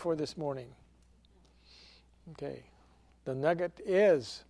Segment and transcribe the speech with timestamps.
[0.00, 0.68] for this morning.
[2.32, 2.62] Okay.
[3.26, 4.44] The nugget is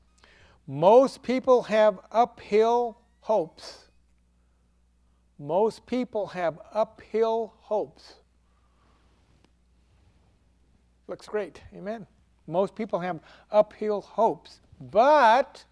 [0.67, 3.87] most people have uphill hopes.
[5.39, 8.15] Most people have uphill hopes.
[11.09, 11.61] Looks great.
[11.75, 12.07] Amen.
[12.47, 13.19] Most people have
[13.51, 15.65] uphill hopes, but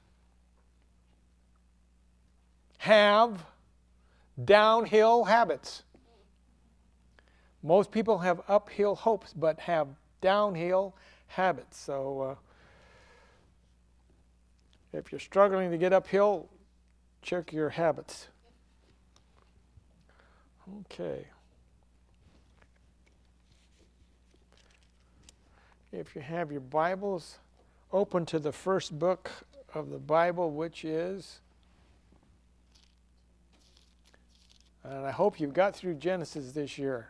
[2.78, 3.44] have
[4.44, 5.84] downhill habits.
[7.62, 9.88] Most people have uphill hopes, but have
[10.20, 10.94] downhill
[11.26, 11.78] habits.
[11.78, 12.34] So, uh,
[14.92, 16.48] if you're struggling to get uphill,
[17.22, 18.28] check your habits.
[20.80, 21.26] Okay.
[25.92, 27.38] If you have your Bibles,
[27.92, 29.30] open to the first book
[29.74, 31.40] of the Bible, which is,
[34.84, 37.08] and I hope you've got through Genesis this year.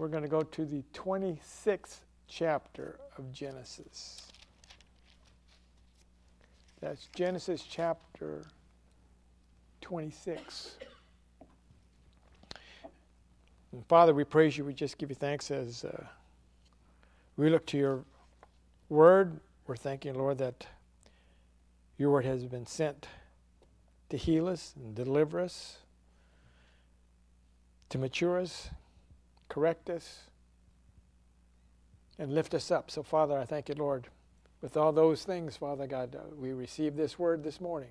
[0.00, 4.22] We're going to go to the 26th chapter of Genesis.
[6.80, 8.46] That's Genesis chapter
[9.82, 10.76] 26.
[13.72, 14.64] And Father, we praise you.
[14.64, 16.06] We just give you thanks as uh,
[17.36, 18.02] we look to your
[18.88, 19.38] word.
[19.66, 20.66] We're thanking, Lord, that
[21.98, 23.06] your word has been sent
[24.08, 25.76] to heal us and deliver us,
[27.90, 28.70] to mature us,
[29.50, 30.20] correct us,
[32.18, 32.90] and lift us up.
[32.90, 34.08] So, Father, I thank you, Lord.
[34.62, 37.90] With all those things, Father God, uh, we receive this word this morning.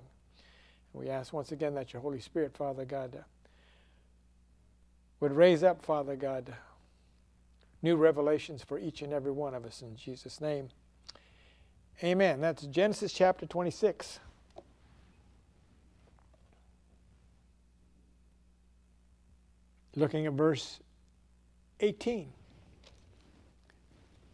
[0.92, 3.22] We ask once again that your Holy Spirit, Father God, uh,
[5.20, 6.54] would raise up, Father God,
[7.82, 10.68] new revelations for each and every one of us in Jesus' name.
[12.02, 12.40] Amen.
[12.40, 14.20] That's Genesis chapter 26.
[19.96, 20.80] Looking at verse
[21.80, 22.32] 18.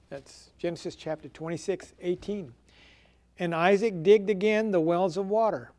[0.08, 2.52] That's Genesis chapter 26, 18.
[3.38, 5.72] And Isaac digged again the wells of water,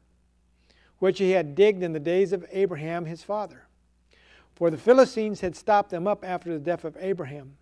[0.99, 3.67] which he had digged in the days of Abraham his father.
[4.55, 7.57] For the Philistines had stopped them up after the death of Abraham.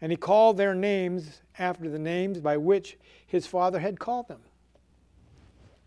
[0.00, 2.96] And he called their names after the names by which
[3.26, 4.40] his father had called them.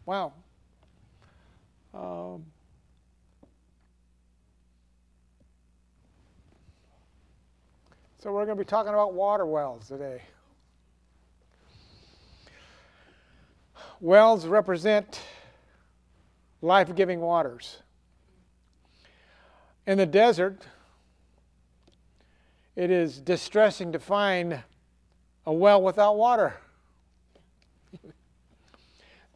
[0.05, 0.33] Wow.
[1.93, 2.45] Um,
[8.25, 10.23] So we're going to be talking about water wells today.
[14.01, 15.21] Wells represent
[16.59, 17.83] life giving waters.
[19.85, 20.65] In the desert,
[22.75, 24.59] it is distressing to find
[25.45, 26.55] a well without water.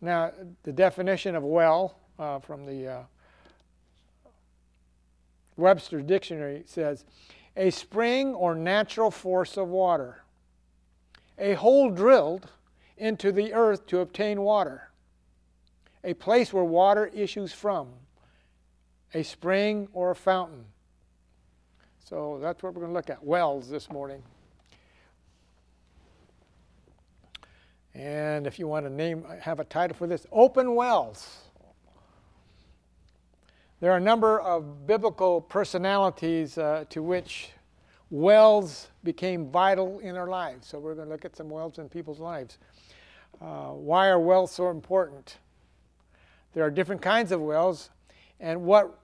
[0.01, 0.31] now,
[0.63, 3.03] the definition of well uh, from the uh,
[5.57, 7.05] Webster's Dictionary says
[7.59, 10.23] a spring or natural force of water,
[11.37, 12.49] a hole drilled
[12.97, 14.89] into the earth to obtain water,
[16.05, 17.89] a place where water issues from,
[19.13, 20.63] a spring or a fountain.
[22.05, 24.23] So that's what we're going to look at wells this morning.
[27.93, 31.48] And if you want to name, have a title for this, open wells.
[33.79, 37.51] There are a number of biblical personalities uh, to which
[38.09, 40.67] wells became vital in our lives.
[40.67, 42.57] So we're going to look at some wells in people's lives.
[43.41, 45.37] Uh, why are wells so important?
[46.53, 47.89] There are different kinds of wells,
[48.41, 48.99] and what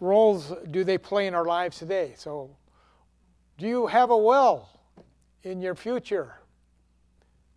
[0.00, 2.14] roles do they play in our lives today?
[2.16, 2.56] So,
[3.58, 4.70] do you have a well
[5.42, 6.36] in your future?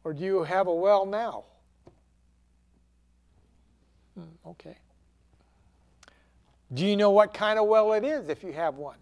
[0.04, 1.46] Or do you have a well now?
[4.16, 4.78] Hmm, okay.
[6.74, 8.98] Do you know what kind of well it is if you have one?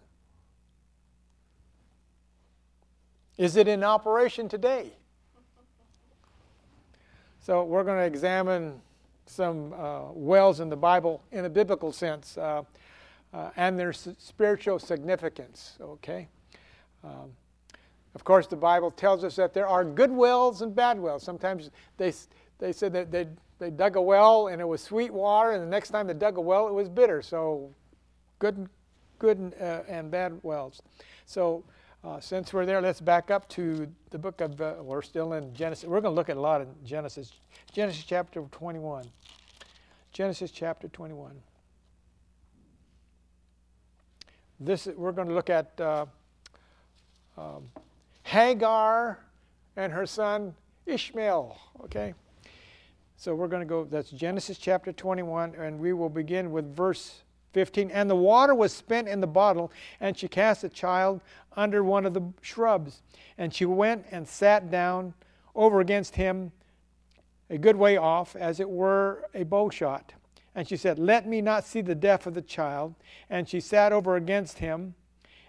[3.36, 4.92] Is it in operation today?
[7.40, 8.80] So, we're going to examine
[9.26, 12.62] some uh, wells in the Bible in a biblical sense uh,
[13.32, 16.28] uh, and their spiritual significance, okay?
[17.04, 17.32] Um,
[18.14, 21.22] of course, the Bible tells us that there are good wells and bad wells.
[21.22, 22.12] Sometimes they,
[22.58, 23.26] they said that they
[23.58, 26.36] they dug a well and it was sweet water, and the next time they dug
[26.36, 27.22] a well, it was bitter.
[27.22, 27.70] So,
[28.38, 28.68] good,
[29.18, 30.82] good and, uh, and bad wells.
[31.24, 31.64] So,
[32.04, 34.60] uh, since we're there, let's back up to the book of.
[34.60, 35.88] Uh, we're still in Genesis.
[35.88, 37.32] We're going to look at a lot in Genesis.
[37.72, 39.04] Genesis chapter 21.
[40.12, 41.32] Genesis chapter 21.
[44.60, 46.06] This we're going to look at uh,
[47.36, 47.64] um,
[48.22, 49.18] Hagar
[49.76, 50.54] and her son
[50.86, 51.58] Ishmael.
[51.84, 52.14] Okay.
[53.18, 57.22] So we're going to go, that's Genesis chapter 21, and we will begin with verse
[57.54, 57.90] 15.
[57.90, 61.22] And the water was spent in the bottle, and she cast the child
[61.56, 63.00] under one of the shrubs.
[63.38, 65.14] And she went and sat down
[65.54, 66.52] over against him
[67.48, 70.12] a good way off, as it were a bow shot.
[70.54, 72.94] And she said, Let me not see the death of the child.
[73.30, 74.94] And she sat over against him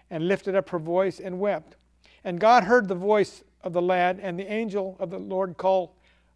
[0.08, 1.76] and lifted up her voice and wept.
[2.24, 5.90] And God heard the voice of the lad, and the angel of the Lord called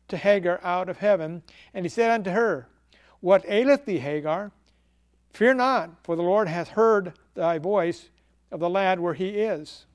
[0.08, 1.42] to Hagar out of heaven.
[1.74, 2.68] And he said unto her,
[3.20, 4.52] What aileth thee, Hagar?
[5.32, 8.10] Fear not, for the Lord hath heard thy voice
[8.50, 9.86] of the lad where he is.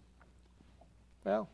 [1.24, 1.50] Well,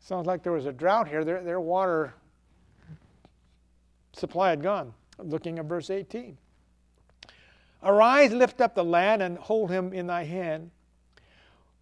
[0.00, 1.24] sounds like there was a drought here.
[1.24, 2.14] Their, their water
[4.12, 4.94] supply had gone.
[5.18, 6.36] Looking at verse 18.
[7.82, 10.70] Arise, lift up the lad, and hold him in thy hand,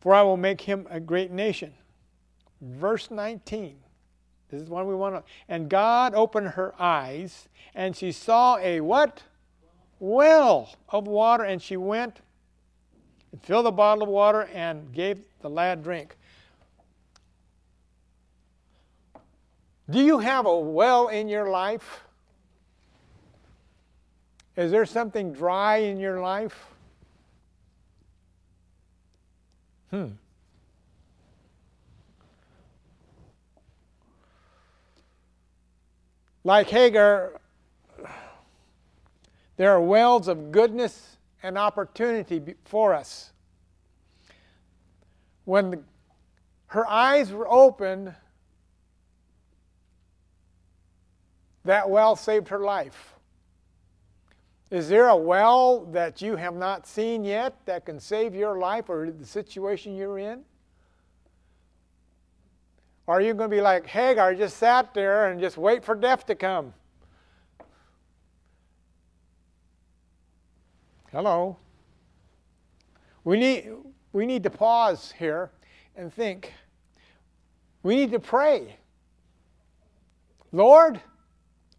[0.00, 1.72] for I will make him a great nation.
[2.62, 3.76] Verse 19.
[4.50, 5.22] This is one we want to.
[5.48, 9.22] And God opened her eyes, and she saw a what?
[9.98, 12.20] Well of water, and she went
[13.32, 16.16] and filled the bottle of water and gave the lad drink.
[19.90, 22.04] Do you have a well in your life?
[24.56, 26.66] Is there something dry in your life?
[29.90, 30.08] Hmm.
[36.44, 37.40] Like Hagar,
[39.56, 43.32] there are wells of goodness and opportunity for us.
[45.44, 45.82] When the,
[46.66, 48.14] her eyes were opened,
[51.64, 53.14] that well saved her life.
[54.70, 58.88] Is there a well that you have not seen yet that can save your life
[58.88, 60.42] or the situation you're in?
[63.12, 65.94] Or are you going to be like Hagar, just sat there and just wait for
[65.94, 66.72] death to come?
[71.10, 71.58] Hello.
[73.22, 73.70] We need,
[74.14, 75.50] we need to pause here
[75.94, 76.54] and think.
[77.82, 78.78] We need to pray.
[80.50, 80.98] Lord,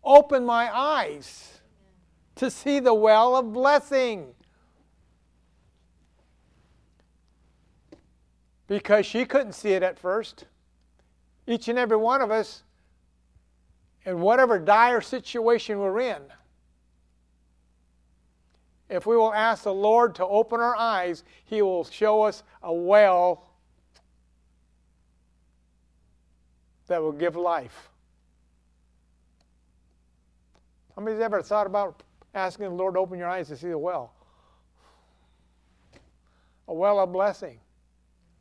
[0.04, 1.62] open my eyes
[2.36, 4.36] to see the well of blessing.
[8.68, 10.46] Because she couldn't see it at first.
[11.46, 12.64] Each and every one of us,
[14.06, 16.22] in whatever dire situation we're in,
[18.90, 22.74] if we will ask the Lord to open our eyes, He will show us a
[22.74, 23.46] well
[26.88, 27.90] that will give life.
[30.96, 32.04] Somebody's ever thought about
[32.34, 34.14] asking the Lord to open your eyes to see the well?
[36.68, 37.60] A well of blessing.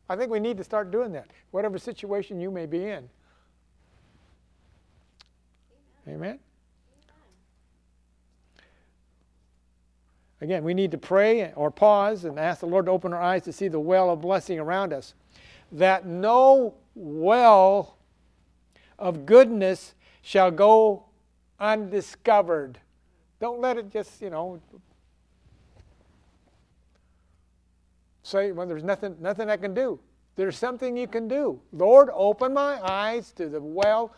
[0.09, 3.09] I think we need to start doing that, whatever situation you may be in.
[6.07, 6.19] Amen.
[6.19, 6.39] Amen.
[10.43, 13.45] Again, we need to pray or pause and ask the Lord to open our eyes
[13.45, 15.15] to see the well of blessing around us.
[15.71, 17.97] That no well
[18.99, 21.05] of goodness shall go
[21.61, 22.79] undiscovered.
[23.41, 24.61] Don't let it just, you know,
[28.23, 29.99] say, well, there's nothing, nothing I can do.
[30.37, 31.61] There's something you can do.
[31.73, 34.15] Lord, open my eyes to the well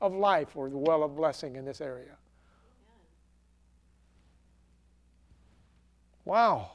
[0.00, 2.16] of life or the well of blessing in this area.
[6.24, 6.72] Wow.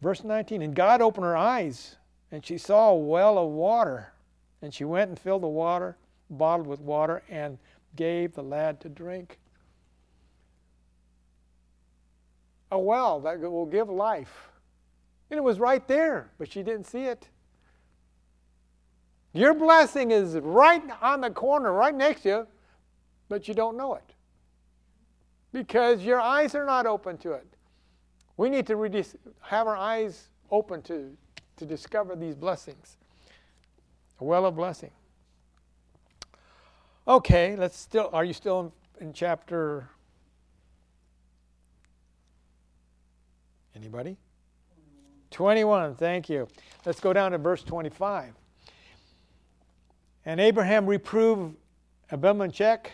[0.00, 1.96] Verse 19 And God opened her eyes,
[2.30, 4.12] and she saw a well of water.
[4.60, 5.96] And she went and filled the water,
[6.30, 7.58] bottled with water, and
[7.96, 9.38] gave the lad to drink.
[12.72, 14.48] A well that will give life.
[15.30, 17.28] And it was right there, but she didn't see it.
[19.34, 22.46] Your blessing is right on the corner, right next to you,
[23.28, 24.14] but you don't know it
[25.52, 27.46] because your eyes are not open to it.
[28.36, 29.04] We need to
[29.42, 31.14] have our eyes open to,
[31.58, 32.96] to discover these blessings.
[34.20, 34.90] A well of blessing.
[37.06, 38.08] Okay, let's still.
[38.12, 39.88] Are you still in, in chapter?
[43.74, 44.16] Anybody?
[45.30, 46.46] 21, thank you.
[46.84, 48.34] Let's go down to verse 25.
[50.24, 51.56] And Abraham reproved
[52.10, 52.92] Abimelech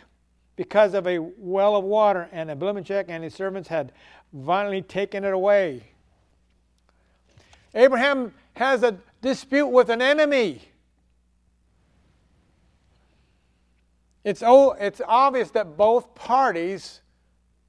[0.56, 3.92] because of a well of water, and Abimelech and his servants had
[4.32, 5.82] violently taken it away.
[7.74, 10.62] Abraham has a dispute with an enemy.
[14.24, 17.02] It's, oh, it's obvious that both parties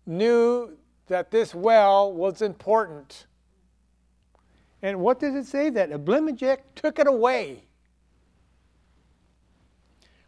[0.05, 0.75] knew
[1.09, 3.27] that this well was important.
[4.81, 5.69] And what does it say?
[5.69, 7.63] That Abimelech took it away.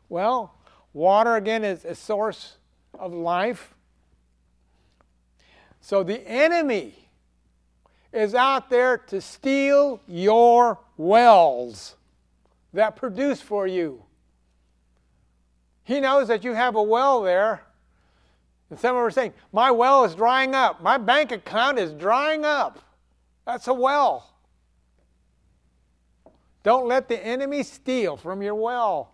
[0.09, 0.53] Well,
[0.93, 2.57] water again is a source
[2.99, 3.73] of life.
[5.79, 6.93] So the enemy
[8.11, 11.95] is out there to steal your wells
[12.73, 14.03] that produce for you.
[15.83, 17.61] He knows that you have a well there.
[18.71, 20.81] And some are saying, My well is drying up.
[20.81, 22.79] My bank account is drying up.
[23.45, 24.33] That's a well.
[26.63, 29.11] Don't let the enemy steal from your well.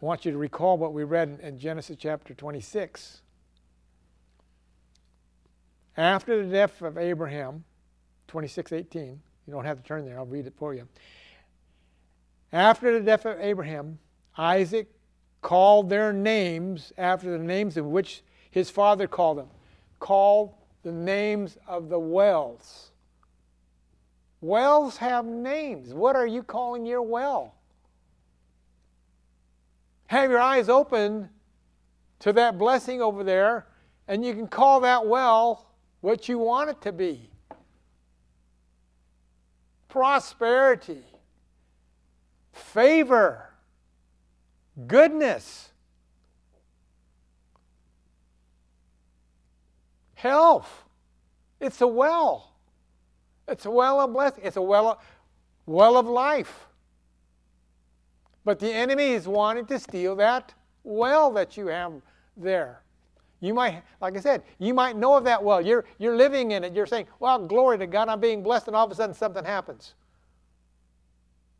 [0.00, 3.20] I want you to recall what we read in Genesis chapter 26.
[5.96, 7.64] After the death of Abraham,
[8.28, 10.88] 26:18, you don't have to turn there, I'll read it for you.
[12.52, 13.98] After the death of Abraham,
[14.36, 14.88] Isaac
[15.42, 19.48] called their names after the names in which his father called them.
[19.98, 22.92] Called the names of the wells.
[24.40, 25.92] Wells have names.
[25.92, 27.54] What are you calling your well?
[30.08, 31.28] have your eyes open
[32.18, 33.66] to that blessing over there,
[34.08, 35.66] and you can call that well
[36.00, 37.30] what you want it to be
[39.88, 41.02] prosperity,
[42.58, 43.50] favor,
[44.86, 45.70] goodness,
[50.14, 50.84] health.
[51.60, 52.52] It's a well.
[53.46, 54.44] It's a well of blessing.
[54.44, 54.98] It's a well of,
[55.66, 56.66] well of life.
[58.44, 61.92] But the enemy is wanting to steal that well that you have
[62.36, 62.82] there.
[63.40, 65.60] You might, like I said, you might know of that well.
[65.60, 66.74] You're, you're living in it.
[66.74, 69.44] You're saying, well, glory to God, I'm being blessed, and all of a sudden something
[69.44, 69.94] happens.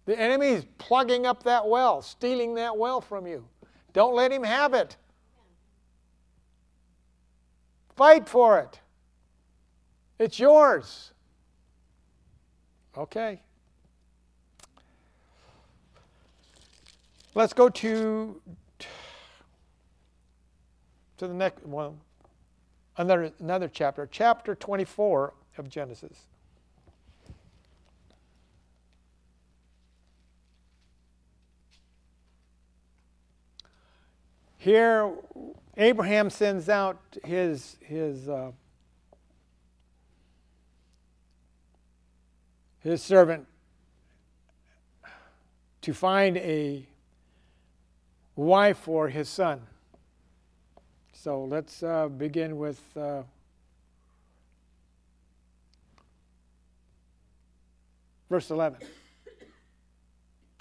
[0.08, 3.44] The enemy is plugging up that well, stealing that well from you.
[3.92, 4.96] Don't let him have it.
[7.94, 8.80] Fight for it.
[10.18, 11.12] It's yours.
[12.96, 13.42] Okay.
[17.34, 18.40] Let's go to
[21.18, 22.00] to the next one,
[22.96, 26.27] another another chapter, chapter 24 of Genesis.
[34.58, 35.12] Here,
[35.76, 38.50] Abraham sends out his his uh,
[42.80, 43.46] his servant
[45.82, 46.84] to find a
[48.34, 49.62] wife for his son.
[51.12, 52.82] So let's uh, begin with.
[52.96, 53.22] Uh,
[58.28, 58.78] verse 11.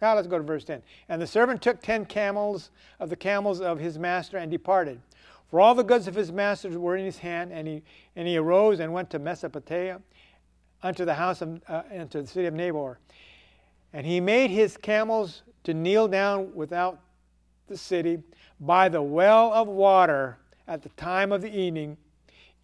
[0.02, 0.82] Now let's go to verse 10.
[1.10, 5.02] And the servant took ten camels of the camels of his master and departed.
[5.50, 7.82] For all the goods of his master were in his hand, and he,
[8.16, 10.02] and he arose and went to Mesopotamia
[10.84, 13.00] unto the house of, uh, unto the city of Nabor.
[13.94, 17.00] And he made his camels to kneel down without
[17.68, 18.22] the city
[18.60, 20.38] by the well of water
[20.68, 21.98] at the time of the evening,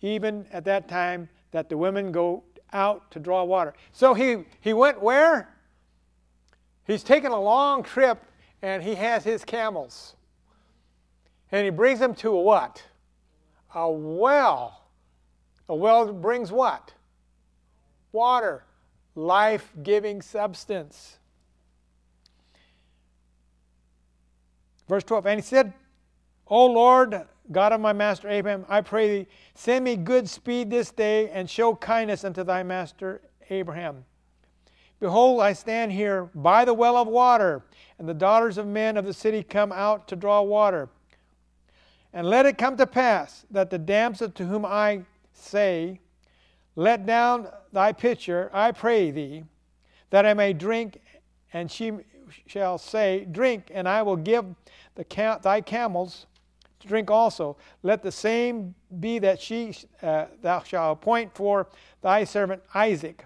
[0.01, 3.73] even at that time that the women go out to draw water.
[3.91, 5.52] So he, he went where?
[6.85, 8.23] He's taken a long trip
[8.61, 10.15] and he has his camels.
[11.51, 12.83] And he brings them to a what?
[13.75, 14.81] A well.
[15.69, 16.93] A well brings what?
[18.11, 18.63] Water,
[19.15, 21.17] life giving substance.
[24.87, 25.73] Verse 12, and he said,
[26.47, 27.21] O Lord,
[27.51, 31.49] God of my master Abraham, I pray thee, send me good speed this day and
[31.49, 34.05] show kindness unto thy master Abraham.
[35.03, 37.61] Behold, I stand here by the well of water,
[37.99, 40.87] and the daughters of men of the city come out to draw water.
[42.13, 45.01] And let it come to pass that the damsel to whom I
[45.33, 45.99] say,
[46.77, 49.43] Let down thy pitcher, I pray thee,
[50.09, 51.01] that I may drink,
[51.51, 51.91] and she
[52.47, 54.45] shall say, Drink, and I will give
[54.95, 56.27] thy camels
[56.79, 57.57] to drink also.
[57.81, 61.67] Let the same be that she uh, thou shalt appoint for
[62.01, 63.25] thy servant Isaac.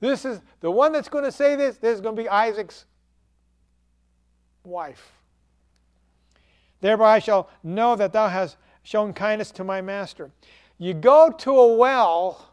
[0.00, 1.76] This is the one that's going to say this.
[1.76, 2.86] This is going to be Isaac's
[4.64, 5.12] wife.
[6.80, 10.30] Thereby I shall know that thou hast shown kindness to my master.
[10.78, 12.52] You go to a well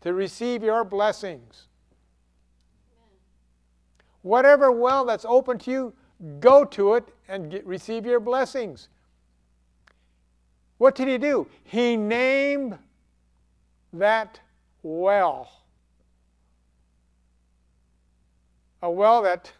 [0.00, 1.68] to receive your blessings.
[4.22, 5.94] Whatever well that's open to you,
[6.40, 8.88] go to it and get, receive your blessings.
[10.78, 11.46] What did he do?
[11.64, 12.76] He named
[13.92, 14.40] that
[14.82, 15.61] well.
[18.82, 19.52] a well that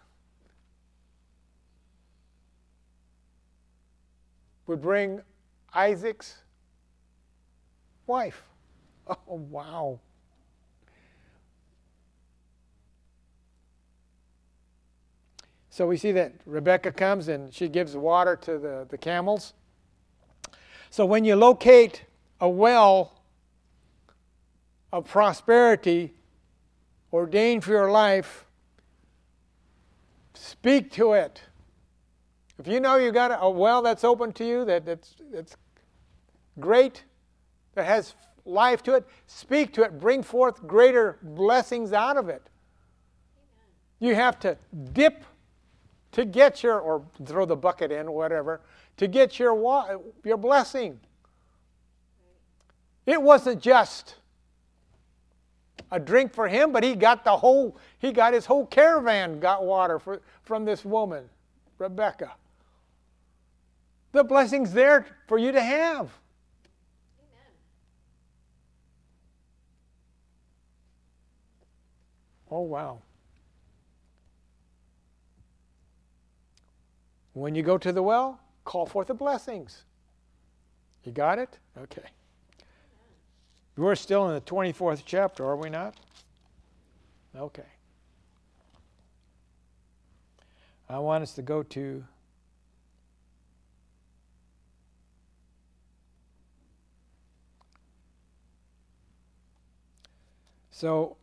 [4.66, 5.20] would bring
[5.72, 6.38] Isaac's
[8.06, 8.42] wife.
[9.28, 9.98] Oh, wow.
[15.70, 19.54] So we see that Rebecca comes and she gives water to the, the camels.
[20.90, 22.04] So when you locate
[22.40, 23.20] a well
[24.92, 26.14] of prosperity
[27.12, 28.46] ordained for your life,
[30.34, 31.42] speak to it.
[32.58, 35.56] If you know you got a well that's open to you, that, that's, that's
[36.60, 37.04] great,
[37.74, 42.42] that has life to it, speak to it, bring forth greater blessings out of it.
[43.98, 44.56] You have to
[44.92, 45.24] dip
[46.12, 48.60] to get your, or throw the bucket in, whatever,
[48.98, 49.54] to get your,
[50.24, 51.00] your blessing.
[53.06, 54.16] It wasn't just
[55.92, 59.64] a drink for him, but he got the whole, he got his whole caravan got
[59.64, 61.28] water for, from this woman,
[61.78, 62.32] Rebecca.
[64.12, 66.10] The blessing's there for you to have.
[72.50, 73.00] Oh, wow.
[77.34, 79.84] When you go to the well, call forth the blessings.
[81.04, 81.58] You got it?
[81.78, 82.02] Okay.
[83.76, 85.94] We're still in the 24th chapter, are we not?
[87.34, 87.62] Okay.
[90.88, 92.04] I want us to go to
[100.82, 101.16] So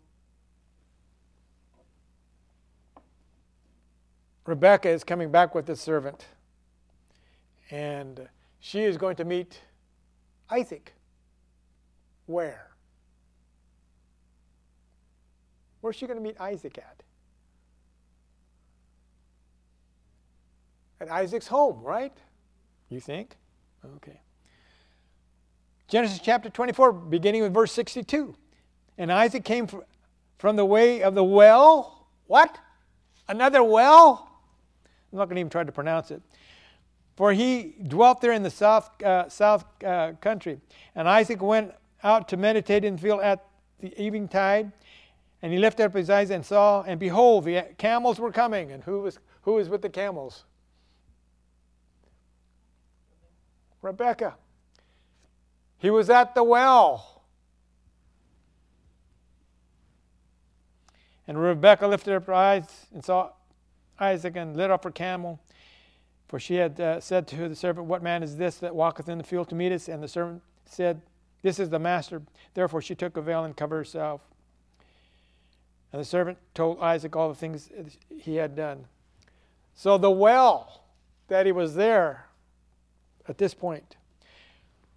[4.45, 6.27] Rebecca is coming back with the servant,
[7.69, 8.29] and
[8.61, 9.59] she is going to meet
[10.49, 10.93] Isaac.
[12.29, 12.67] Where?
[15.81, 17.01] Where's she going to meet Isaac at?
[21.01, 22.15] At Isaac's home, right?
[22.89, 23.35] You think?
[23.95, 24.21] Okay.
[25.87, 28.35] Genesis chapter 24, beginning with verse 62.
[28.99, 29.67] And Isaac came
[30.37, 32.05] from the way of the well.
[32.27, 32.59] What?
[33.27, 34.29] Another well?
[35.11, 36.21] I'm not going to even try to pronounce it.
[37.15, 40.61] For he dwelt there in the south, uh, south uh, country.
[40.93, 43.45] And Isaac went out to meditate in the field at
[43.79, 44.71] the evening tide.
[45.41, 48.71] And he lifted up his eyes and saw, and behold, the camels were coming.
[48.71, 50.43] And who was, who was with the camels?
[53.81, 54.35] Rebecca.
[55.77, 57.23] He was at the well.
[61.25, 63.31] And Rebecca lifted up her eyes and saw
[63.99, 65.39] Isaac and lit up her camel.
[66.27, 69.17] For she had uh, said to the servant, What man is this that walketh in
[69.17, 69.87] the field to meet us?
[69.87, 71.01] And the servant said,
[71.41, 72.21] This is the master.
[72.53, 74.21] Therefore she took a veil and covered herself.
[75.91, 77.69] And the servant told Isaac all the things
[78.09, 78.85] he had done.
[79.73, 80.83] So the well
[81.27, 82.25] that he was there
[83.27, 83.95] at this point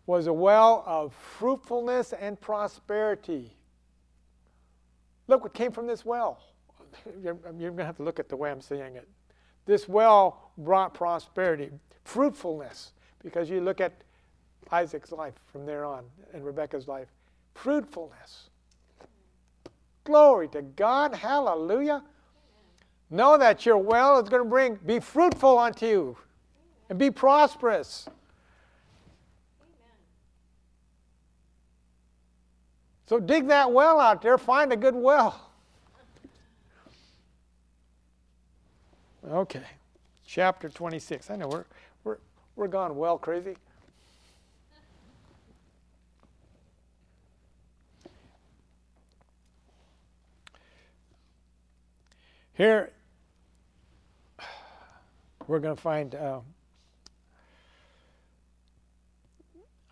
[0.06, 3.56] was a well of fruitfulness and prosperity.
[5.28, 6.42] Look what came from this well
[7.22, 9.08] you're, going to have to look at the way I'm saying it.
[9.66, 11.70] This well brought prosperity,
[12.04, 13.92] fruitfulness, because you look at
[14.70, 17.08] Isaac's life from there on and Rebecca's life.
[17.54, 18.50] Fruitfulness.
[20.04, 21.14] Glory to God.
[21.14, 22.02] Hallelujah.
[23.10, 26.16] Know that your well is going to bring, be fruitful unto you
[26.88, 28.08] and be prosperous.
[33.06, 35.50] So dig that well out there, find a good well.
[39.30, 39.62] Okay,
[40.26, 41.30] chapter 26.
[41.30, 41.64] I know we're,
[42.04, 42.18] we're,
[42.56, 43.56] we're gone well crazy.
[52.54, 52.92] Here,
[55.46, 56.40] we're going to find uh,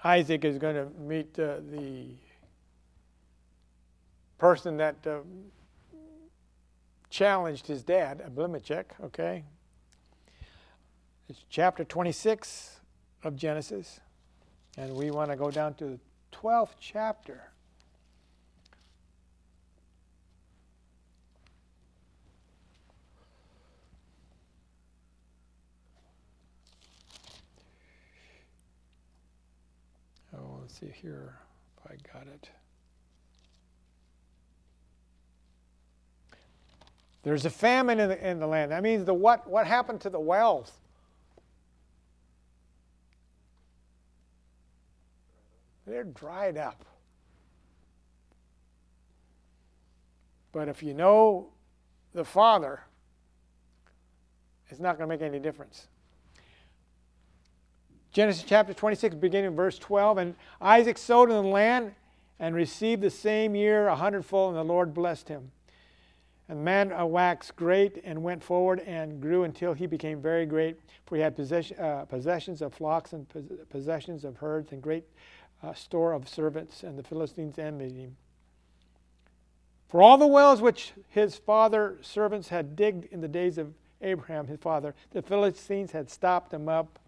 [0.04, 2.08] Isaac is going to meet uh, the
[4.36, 5.20] person that uh,
[7.08, 9.44] challenged his dad, Abimelech, okay?
[11.30, 12.80] It's chapter 26
[13.24, 14.00] of Genesis,
[14.76, 15.98] and we want to go down to the
[16.32, 17.50] 12th chapter.
[30.32, 31.34] Oh, let's see here
[31.76, 32.48] if I got it.
[37.22, 38.72] There's a famine in the, in the land.
[38.72, 40.72] That means the what, what happened to the wells?
[45.86, 46.84] They're dried up.
[50.52, 51.48] But if you know
[52.14, 52.80] the Father,
[54.68, 55.88] it's not going to make any difference.
[58.12, 60.18] Genesis chapter 26, beginning verse 12.
[60.18, 61.94] And Isaac sowed in the land
[62.40, 65.52] and received the same year a hundredfold, and the Lord blessed him.
[66.48, 70.80] And the man waxed great and went forward and grew until he became very great,
[71.06, 73.26] for he had possession, uh, possessions of flocks and
[73.68, 75.04] possessions of herds and great
[75.62, 78.16] uh, store of servants, and the Philistines envied him.
[79.88, 84.48] For all the wells which his father servants had digged in the days of Abraham,
[84.48, 86.98] his father, the Philistines had stopped them up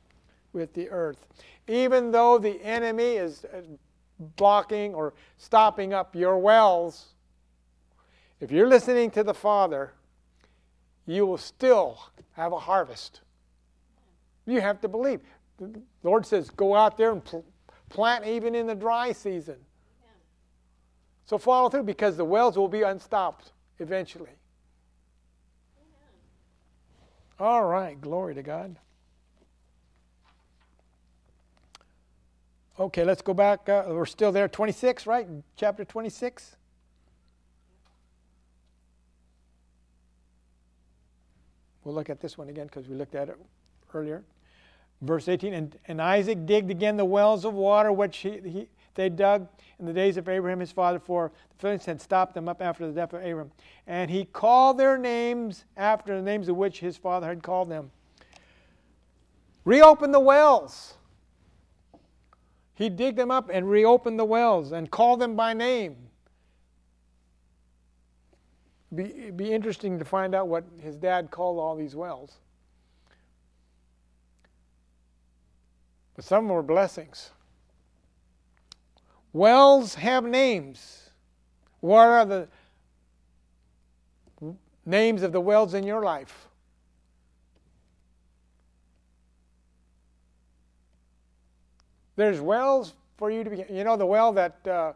[0.52, 1.26] with the earth.
[1.68, 3.62] Even though the enemy is uh,
[4.36, 7.14] blocking or stopping up your wells,
[8.40, 9.92] if you're listening to the Father,
[11.06, 11.98] you will still
[12.32, 13.20] have a harvest.
[14.46, 15.20] You have to believe.
[15.58, 17.44] The Lord says, go out there and pl-
[17.88, 19.56] plant even in the dry season.
[21.24, 24.30] So follow through because the wells will be unstopped eventually.
[27.38, 28.76] All right, glory to God.
[32.78, 33.68] Okay, let's go back.
[33.68, 35.26] Uh, we're still there, 26, right?
[35.56, 36.56] Chapter 26.
[41.84, 43.36] We'll look at this one again because we looked at it
[43.92, 44.22] earlier.
[45.02, 49.08] Verse 18 and, and Isaac digged again the wells of water which he, he, they
[49.08, 52.62] dug in the days of Abraham his father, for the Philistines had stopped them up
[52.62, 53.50] after the death of Abraham.
[53.86, 57.90] And he called their names after the names of which his father had called them.
[59.64, 60.94] Reopen the wells.
[62.74, 65.96] He digged them up and reopened the wells and called them by name.
[68.94, 72.38] Be, be interesting to find out what his dad called all these wells.
[76.14, 77.30] But some were blessings.
[79.32, 81.10] Wells have names.
[81.80, 82.48] What are the
[84.84, 86.48] names of the wells in your life?
[92.22, 93.64] There's wells for you to be.
[93.68, 94.92] You know, the well that uh,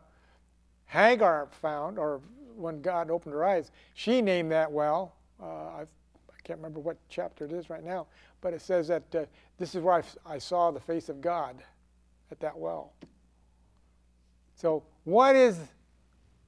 [0.85, 2.21] Hagar found, or
[2.55, 5.17] when God opened her eyes, she named that well.
[5.43, 8.07] Uh, I, I can't remember what chapter it is right now,
[8.41, 9.25] but it says that uh,
[9.59, 11.57] this is where I, I saw the face of God
[12.31, 12.93] at that well.
[14.55, 15.59] So, what is,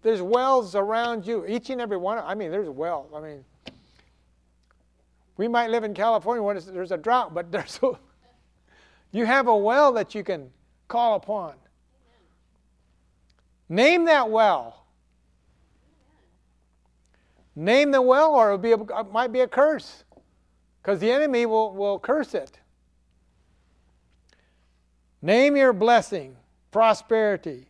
[0.03, 2.19] there's wells around you, each and every one.
[2.19, 3.09] I mean, there's a well.
[3.13, 3.45] I mean,
[5.39, 7.99] we might live in California when there's a drought, but there's a,
[9.11, 10.53] you have a well that you can
[10.89, 11.55] call upon.
[13.69, 14.87] Name that well.
[17.55, 20.05] Name the well, or it, might be a curse,
[20.81, 22.59] because the enemy will, will curse it.
[25.21, 26.37] Name your blessing,
[26.71, 27.67] prosperity,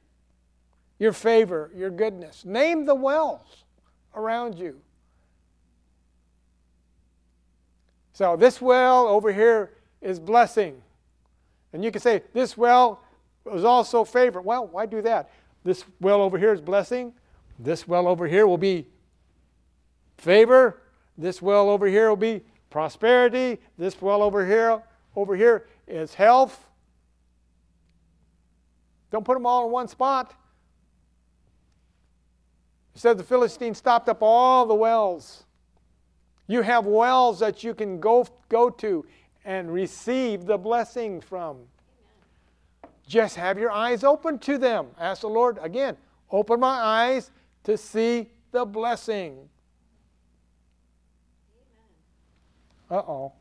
[0.99, 2.45] your favor, your goodness.
[2.45, 3.65] Name the wells
[4.15, 4.81] around you.
[8.13, 10.83] So, this well over here is blessing.
[11.73, 13.01] And you can say, this well
[13.55, 14.41] is also favor.
[14.41, 15.31] Well, why do that?
[15.65, 17.13] This well over here is blessing.
[17.59, 18.87] This well over here will be
[20.17, 20.83] favor.
[21.17, 23.59] This well over here will be prosperity.
[23.77, 24.83] This well over here
[25.17, 26.69] over here is health.
[29.11, 30.35] Don't put them all in one spot.
[32.95, 35.45] It said the Philistines stopped up all the wells.
[36.47, 39.05] You have wells that you can go, go to
[39.45, 41.59] and receive the blessing from.
[43.09, 44.89] Just have your eyes open to them.
[45.01, 45.97] Ask the Lord again,
[46.31, 47.31] open my eyes
[47.65, 49.49] to see the blessing.
[52.91, 53.33] Uh oh.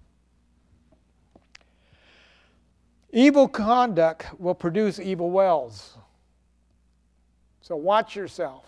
[3.12, 5.98] Evil conduct will produce evil wells.
[7.62, 8.66] So watch yourself.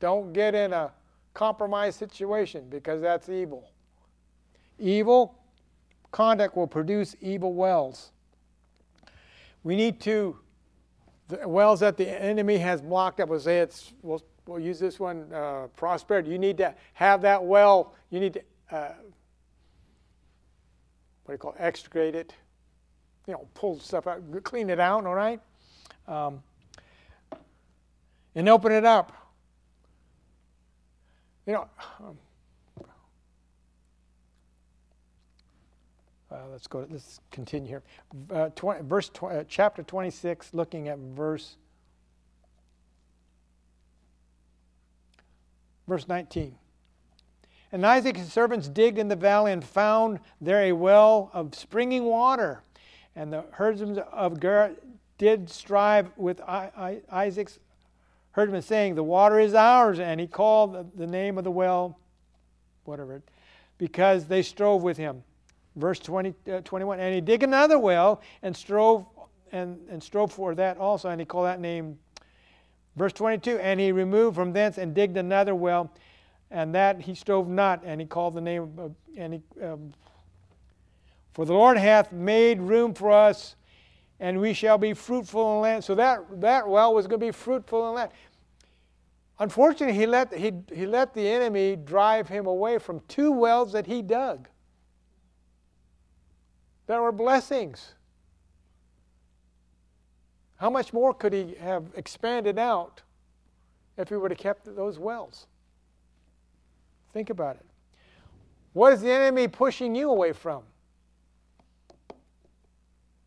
[0.00, 0.92] Don't get in a
[1.34, 3.70] compromised situation because that's evil.
[4.78, 5.36] Evil
[6.10, 8.10] conduct will produce evil wells.
[9.64, 10.38] We need to,
[11.28, 14.98] the wells that the enemy has blocked up, we'll say it's, we'll, we'll use this
[14.98, 16.30] one, uh, prosperity.
[16.30, 18.94] You need to have that well, you need to, uh,
[21.24, 22.34] what do you call it, extricate it,
[23.26, 25.40] you know, pull stuff out, clean it out, all right?
[26.06, 26.42] Um,
[28.34, 29.12] and open it up.
[31.46, 31.68] You know,
[32.00, 32.18] um,
[36.27, 36.86] uh, let's go.
[36.90, 37.82] Let's continue here.
[38.30, 41.56] Uh, 20, verse tw- uh, chapter 26, looking at verse
[45.88, 46.54] verse 19.
[47.72, 51.54] And Isaac and his servants digged in the valley and found there a well of
[51.54, 52.62] springing water.
[53.16, 54.72] And the herdsmen of Gerar
[55.18, 57.58] did strive with Isaac's
[58.32, 59.98] herdsmen, saying, The water is ours.
[59.98, 61.98] And he called the name of the well,
[62.84, 63.22] whatever,
[63.76, 65.24] because they strove with him.
[65.78, 67.00] Verse 20, uh, 21.
[67.00, 69.06] And he dig another well and strove
[69.52, 71.98] and, and strove for that also, and he called that name.
[72.96, 73.58] Verse 22.
[73.58, 75.90] And he removed from thence and digged another well
[76.50, 79.92] and that he strove not, and he called the name of, and he, um,
[81.34, 83.56] for the Lord hath made room for us,
[84.20, 85.84] and we shall be fruitful in land.
[85.84, 88.10] So that, that well was going to be fruitful in land.
[89.38, 93.86] Unfortunately, he let, he, he let the enemy drive him away from two wells that
[93.86, 94.48] he dug.
[96.88, 97.94] There were blessings.
[100.56, 103.02] How much more could he have expanded out
[103.98, 105.46] if he would have kept those wells?
[107.12, 107.66] Think about it.
[108.72, 110.62] What is the enemy pushing you away from?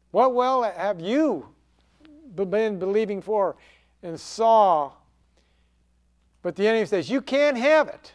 [0.10, 1.47] What well have you
[2.36, 3.56] been believing for
[4.02, 4.91] and saw?
[6.41, 8.13] But the enemy says, You can't have it.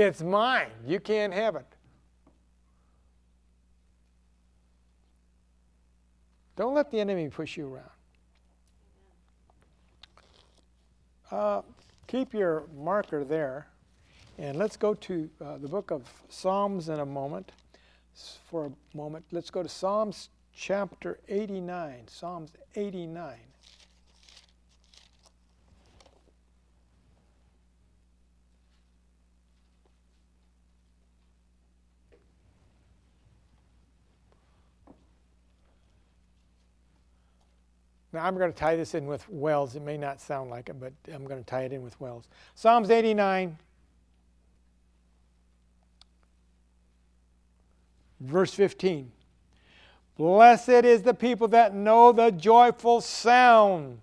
[0.00, 0.70] It's mine.
[0.86, 1.66] You can't have it.
[6.54, 7.90] Don't let the enemy push you around.
[11.32, 11.62] Uh,
[12.06, 13.66] keep your marker there.
[14.38, 17.50] And let's go to uh, the book of Psalms in a moment.
[18.48, 22.06] For a moment, let's go to Psalms chapter 89.
[22.06, 23.34] Psalms 89.
[38.12, 39.76] Now, I'm going to tie this in with wells.
[39.76, 42.24] It may not sound like it, but I'm going to tie it in with wells.
[42.54, 43.58] Psalms 89,
[48.20, 49.12] verse 15.
[50.16, 54.00] Blessed is the people that know the joyful sound.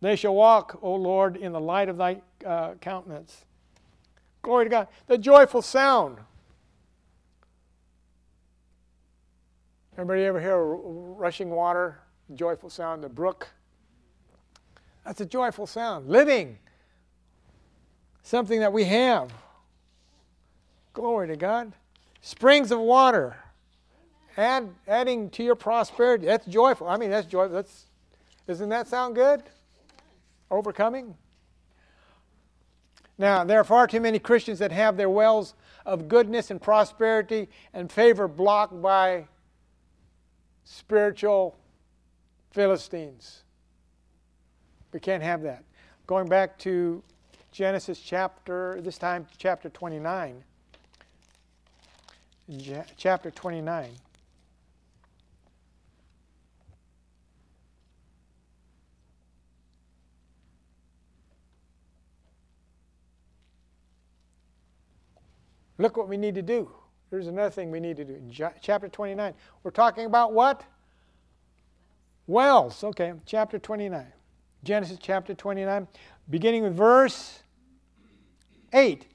[0.00, 3.44] They shall walk, O Lord, in the light of thy uh, countenance.
[4.42, 4.88] Glory to God.
[5.08, 6.18] The joyful sound.
[9.98, 11.98] Everybody ever hear rushing water,
[12.34, 13.48] joyful sound, the brook?
[15.06, 16.06] That's a joyful sound.
[16.06, 16.58] Living,
[18.22, 19.32] something that we have.
[20.92, 21.72] Glory to God.
[22.20, 23.38] Springs of water,
[24.36, 26.26] add, adding to your prosperity.
[26.26, 26.88] That's joyful.
[26.88, 27.54] I mean, that's joyful.
[27.54, 27.86] That's,
[28.46, 29.44] doesn't that sound good?
[30.50, 31.14] Overcoming?
[33.16, 35.54] Now, there are far too many Christians that have their wells
[35.86, 39.28] of goodness and prosperity and favor blocked by
[40.66, 41.56] spiritual
[42.50, 43.44] Philistines.
[44.92, 45.62] We can't have that.
[46.06, 47.02] Going back to
[47.52, 50.42] Genesis chapter, this time chapter 29.
[52.96, 53.90] Chapter 29.
[65.78, 66.72] Look what we need to do.
[67.10, 68.14] Here's another thing we need to do.
[68.14, 70.64] In chapter 29, we're talking about what?
[72.26, 72.82] Wells.
[72.82, 74.06] Okay, chapter 29.
[74.64, 75.86] Genesis chapter 29,
[76.28, 77.38] beginning with verse
[78.72, 79.06] 8.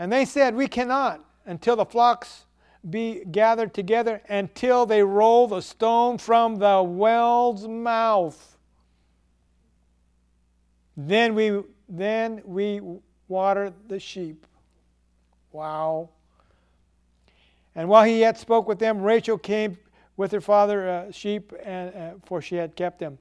[0.00, 2.46] And they said, We cannot until the flocks
[2.88, 8.56] be gathered together, until they roll the stone from the well's mouth.
[10.96, 12.80] Then we, then we
[13.28, 14.46] water the sheep.
[15.52, 16.10] Wow.
[17.78, 19.78] And while he yet spoke with them, Rachel came
[20.16, 23.18] with her father uh, sheep, and, uh, for she had kept them.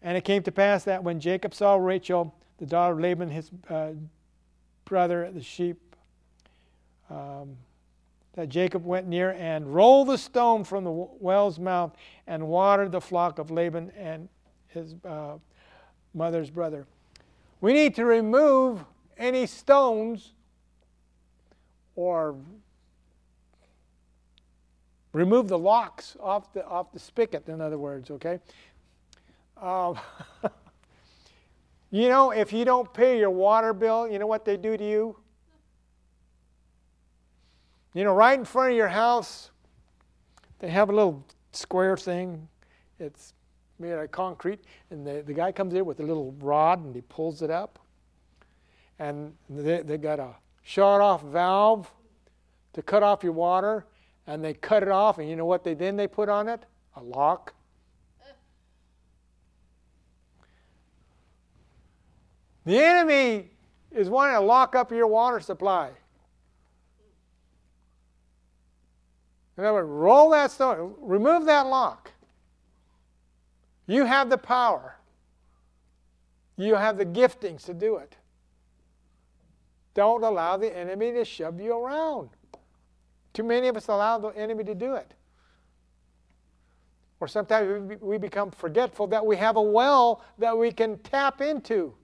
[0.00, 3.50] And it came to pass that when Jacob saw Rachel, the daughter of Laban, his
[3.68, 3.90] uh,
[4.86, 5.76] brother, the sheep,
[7.10, 7.54] um,
[8.32, 11.94] that Jacob went near and rolled the stone from the well's mouth
[12.26, 14.26] and watered the flock of Laban and
[14.68, 15.34] his uh,
[16.14, 16.86] mother's brother.
[17.60, 18.86] We need to remove
[19.18, 20.32] any stones
[21.94, 22.36] or
[25.12, 28.38] Remove the locks off the, off the spigot, in other words, okay?
[29.60, 29.98] Um,
[31.90, 34.84] you know, if you don't pay your water bill, you know what they do to
[34.84, 35.16] you?
[37.94, 39.50] You know, right in front of your house,
[40.60, 42.48] they have a little square thing.
[42.98, 43.34] It's
[43.78, 46.94] made out of concrete, and the, the guy comes in with a little rod and
[46.94, 47.78] he pulls it up.
[48.98, 51.92] And they, they got a shut off valve
[52.72, 53.84] to cut off your water
[54.26, 56.64] and they cut it off, and you know what they then they put on it?
[56.96, 57.54] A lock.
[62.64, 63.50] The enemy
[63.90, 65.90] is wanting to lock up your water supply.
[69.58, 72.10] In other words, roll that stone, remove that lock.
[73.86, 74.96] You have the power.
[76.56, 78.16] You have the giftings to do it.
[79.94, 82.30] Don't allow the enemy to shove you around.
[83.32, 85.14] Too many of us allow the enemy to do it.
[87.20, 91.94] Or sometimes we become forgetful that we have a well that we can tap into.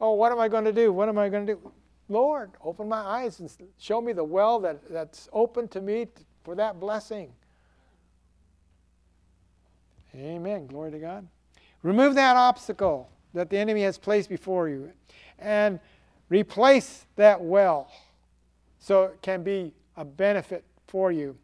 [0.00, 0.92] Oh, what am I going to do?
[0.92, 1.72] What am I going to do?
[2.08, 6.08] Lord, open my eyes and show me the well that, that's open to me
[6.42, 7.32] for that blessing.
[10.14, 10.66] Amen.
[10.66, 11.26] Glory to God.
[11.82, 14.90] Remove that obstacle that the enemy has placed before you
[15.38, 15.80] and
[16.28, 17.90] replace that well
[18.82, 21.36] so it can be a benefit for you.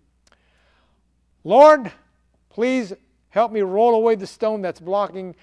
[1.45, 1.93] Lord,
[2.51, 2.93] please
[3.29, 5.37] help me roll away the stone that's blocking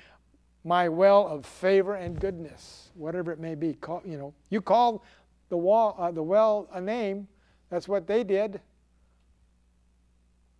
[0.65, 3.75] my well of favor and goodness, whatever it may be.
[3.75, 5.05] Call, you know, you call
[5.47, 7.29] the wall, uh, the well, a name.
[7.69, 8.59] That's what they did.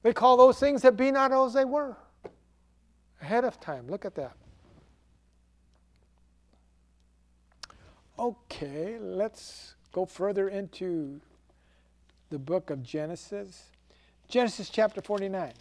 [0.04, 1.98] They call those things that be not as they were
[3.22, 3.88] ahead of time.
[3.90, 4.38] Look at that.
[8.18, 11.22] Okay, let's go further into
[12.30, 13.72] the book of Genesis.
[14.28, 15.54] Genesis chapter 49.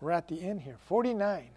[0.00, 0.76] We're at the end here.
[0.86, 1.48] 49.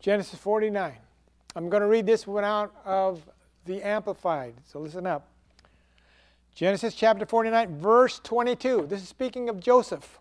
[0.00, 0.94] Genesis 49.
[1.54, 3.22] I'm going to read this one out of
[3.68, 5.28] the Amplified, so listen up.
[6.54, 8.86] Genesis chapter 49, verse 22.
[8.88, 10.18] This is speaking of Joseph.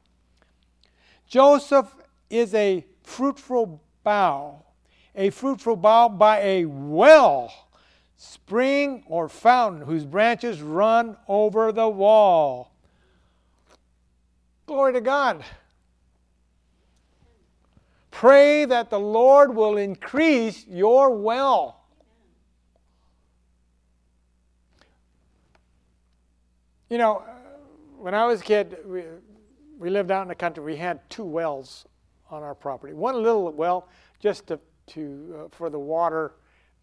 [1.28, 1.96] Joseph
[2.30, 4.64] is a fruitful bough,
[5.16, 7.52] a fruitful bough by a well,
[8.18, 12.72] spring, or fountain whose branches run over the wall.
[14.68, 15.44] Glory to God.
[18.12, 21.77] Pray that the Lord will increase your well.
[26.90, 27.24] You know,
[27.98, 29.04] when I was a kid, we,
[29.78, 30.64] we lived out in the country.
[30.64, 31.86] We had two wells
[32.30, 32.94] on our property.
[32.94, 36.34] One little well just to, to uh, for the water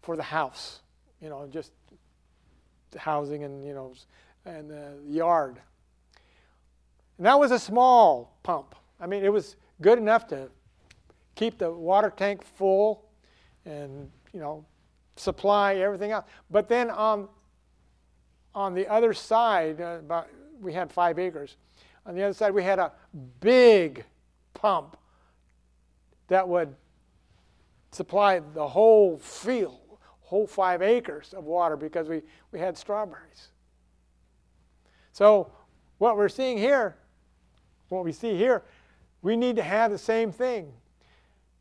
[0.01, 0.81] for the house,
[1.21, 1.71] you know, just
[2.95, 3.93] housing and you know
[4.45, 5.59] and the yard.
[7.17, 8.75] And that was a small pump.
[8.99, 10.49] I mean, it was good enough to
[11.35, 13.05] keep the water tank full
[13.65, 14.65] and, you know,
[15.15, 16.25] supply everything else.
[16.51, 17.27] But then on,
[18.55, 20.29] on the other side, uh, about,
[20.61, 21.57] we had five acres.
[22.05, 22.93] On the other side, we had a
[23.41, 24.05] big
[24.53, 24.97] pump
[26.29, 26.73] that would
[27.91, 33.49] supply the whole field, whole five acres of water because we, we had strawberries.
[35.11, 35.51] So,
[35.97, 36.95] what we're seeing here,
[37.89, 38.63] what we see here,
[39.21, 40.71] we need to have the same thing.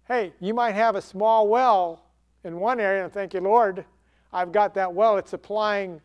[0.06, 2.04] Hey, you might have a small well
[2.42, 3.84] in one area, and thank you, Lord,
[4.32, 6.00] I've got that well, it's supplying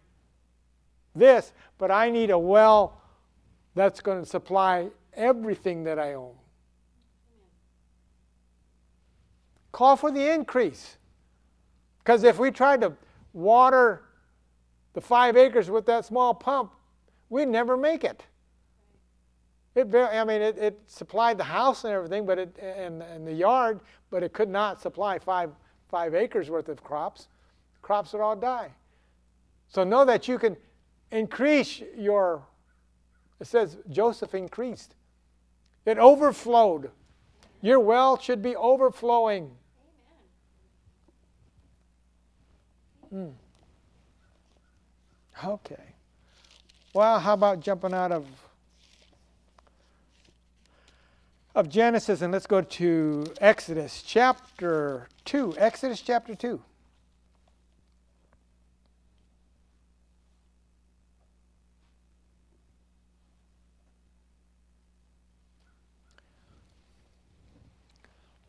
[1.19, 3.01] this, but I need a well
[3.75, 6.33] that's going to supply everything that I own.
[9.71, 10.97] Call for the increase.
[11.99, 12.93] Because if we tried to
[13.33, 14.03] water
[14.93, 16.73] the five acres with that small pump,
[17.29, 18.23] we'd never make it.
[19.75, 23.33] It, I mean, it, it supplied the house and everything, but it and, and the
[23.33, 25.51] yard, but it could not supply five
[25.89, 27.27] five acres worth of crops.
[27.81, 28.71] Crops would all die.
[29.67, 30.57] So know that you can
[31.11, 32.43] increase your.
[33.39, 34.95] It says Joseph increased.
[35.85, 36.91] It overflowed.
[37.61, 39.51] Your well should be overflowing.
[43.09, 43.29] Hmm.
[45.43, 45.95] Okay.
[46.93, 48.25] Well, how about jumping out of
[51.55, 55.55] of Genesis and let's go to Exodus chapter 2.
[55.57, 56.61] Exodus chapter 2.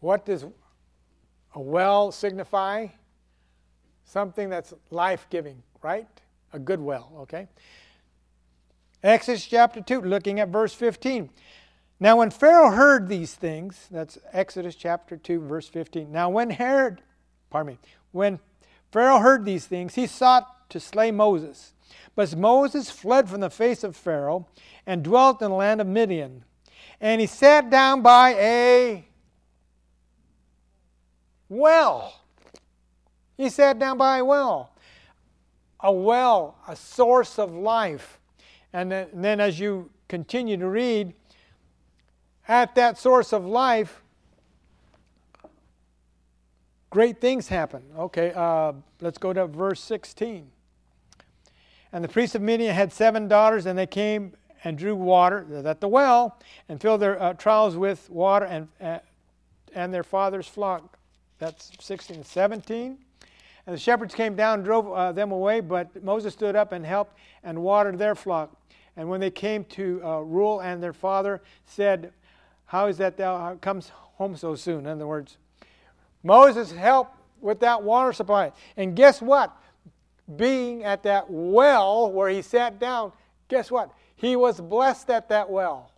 [0.01, 0.45] What does
[1.55, 2.89] a well signify?
[4.05, 6.09] Something that's life giving, right?
[6.53, 7.49] A good well, okay?
[9.03, 11.31] Exodus chapter 2, looking at verse 15.
[12.01, 16.11] Now, when Pharaoh heard these things, that's Exodus chapter 2, verse 15.
[16.11, 17.03] Now, when Herod,
[17.51, 17.79] pardon me,
[18.13, 18.41] when
[18.91, 21.75] Pharaoh heard these things, he sought to slay Moses.
[22.15, 24.49] But Moses fled from the face of Pharaoh
[24.87, 26.45] and dwelt in the land of Midian.
[27.01, 29.05] And he sat down by a
[31.51, 32.21] well.
[33.37, 34.73] He sat down by a well.
[35.81, 38.19] A well, a source of life.
[38.73, 41.13] And then, and then as you continue to read,
[42.49, 44.03] at that source of life,
[46.91, 47.83] great things happen.
[47.99, 50.51] Okay, uh, let's go to verse 16.
[51.93, 54.33] And the priest of Midian had seven daughters, and they came
[54.63, 56.39] and drew water at the well
[56.69, 58.99] and filled their uh, with water and, uh,
[59.75, 61.00] and their father's flock.
[61.41, 62.99] That's 16 and 17.
[63.67, 66.85] And the shepherds came down and drove uh, them away, but Moses stood up and
[66.85, 68.55] helped and watered their flock.
[68.97, 72.13] And when they came to uh, Reuel and their father said,
[72.67, 74.81] How is that thou comes home so soon?
[74.81, 75.39] In other words,
[76.23, 78.53] Moses helped with that water supply.
[78.77, 79.57] And guess what?
[80.37, 83.13] Being at that well where he sat down,
[83.49, 83.91] guess what?
[84.15, 85.91] He was blessed at that well.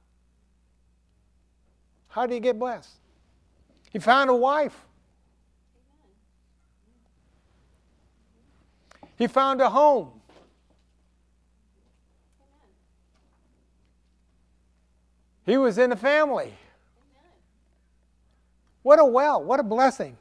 [2.09, 2.93] How did he get blessed?
[3.91, 4.87] He found a wife.
[9.23, 10.11] He found a home.
[15.47, 16.53] He was in a family.
[18.83, 20.17] What a well, what a blessing.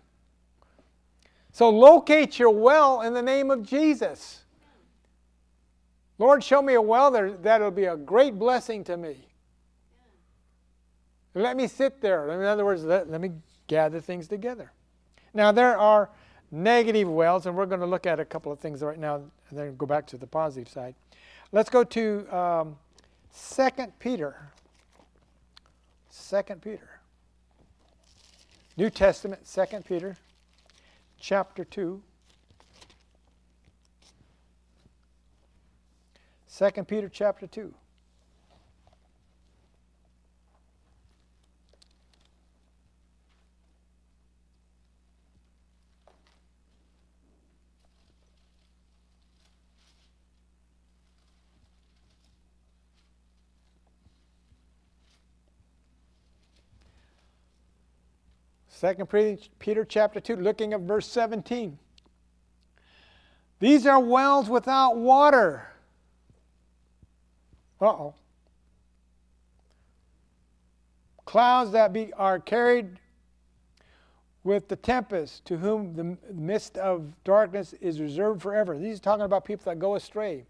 [1.51, 4.43] So locate your well in the name of Jesus.
[6.19, 7.09] Lord, show me a well
[7.41, 9.25] that'll be a great blessing to me.
[11.33, 12.29] Let me sit there.
[12.29, 13.31] In other words, let, let me
[13.65, 14.71] gather things together.
[15.33, 16.11] Now, there are
[16.51, 19.59] negative wells, and we're going to look at a couple of things right now and
[19.59, 20.95] then go back to the positive side.
[21.51, 22.77] Let's go to um,
[23.55, 24.35] 2 Peter.
[26.29, 26.99] 2 Peter.
[28.77, 30.15] New Testament, 2 Peter
[31.19, 32.01] chapter 2.
[36.57, 37.73] 2 Peter chapter 2.
[58.82, 61.77] Second Peter chapter 2, looking at verse 17.
[63.59, 65.67] These are wells without water.
[67.79, 68.15] Uh oh.
[71.25, 72.97] Clouds that be, are carried
[74.43, 78.79] with the tempest, to whom the mist of darkness is reserved forever.
[78.79, 80.43] These are talking about people that go astray.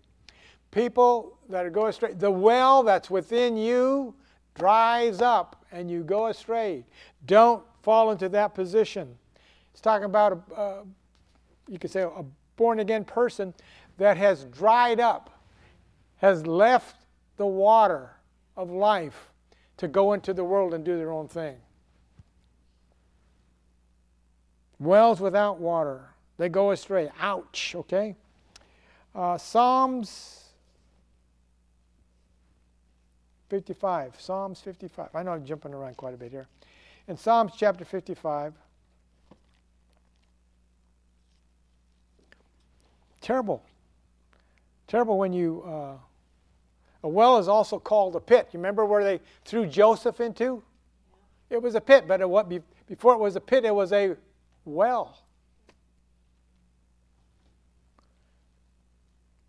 [0.71, 2.13] People that go astray.
[2.13, 4.15] The well that's within you
[4.55, 6.85] dries up and you go astray.
[7.25, 9.17] Don't fall into that position.
[9.71, 10.83] It's talking about, a,
[11.67, 12.23] you could say, a
[12.55, 13.53] born again person
[13.97, 15.41] that has dried up,
[16.17, 17.05] has left
[17.37, 18.11] the water
[18.55, 19.31] of life
[19.77, 21.57] to go into the world and do their own thing.
[24.79, 27.09] Wells without water, they go astray.
[27.19, 28.15] Ouch, okay?
[29.13, 30.45] Uh, Psalms
[33.49, 34.15] 55.
[34.19, 35.09] Psalms 55.
[35.13, 36.47] I know I'm jumping around quite a bit here
[37.11, 38.53] in Psalms chapter 55.
[43.19, 43.61] Terrible.
[44.87, 45.61] Terrible when you.
[45.63, 45.97] Uh,
[47.03, 48.47] a well is also called a pit.
[48.53, 50.63] You remember where they threw Joseph into?
[51.49, 54.15] It was a pit, but it, before it was a pit, it was a
[54.63, 55.17] well.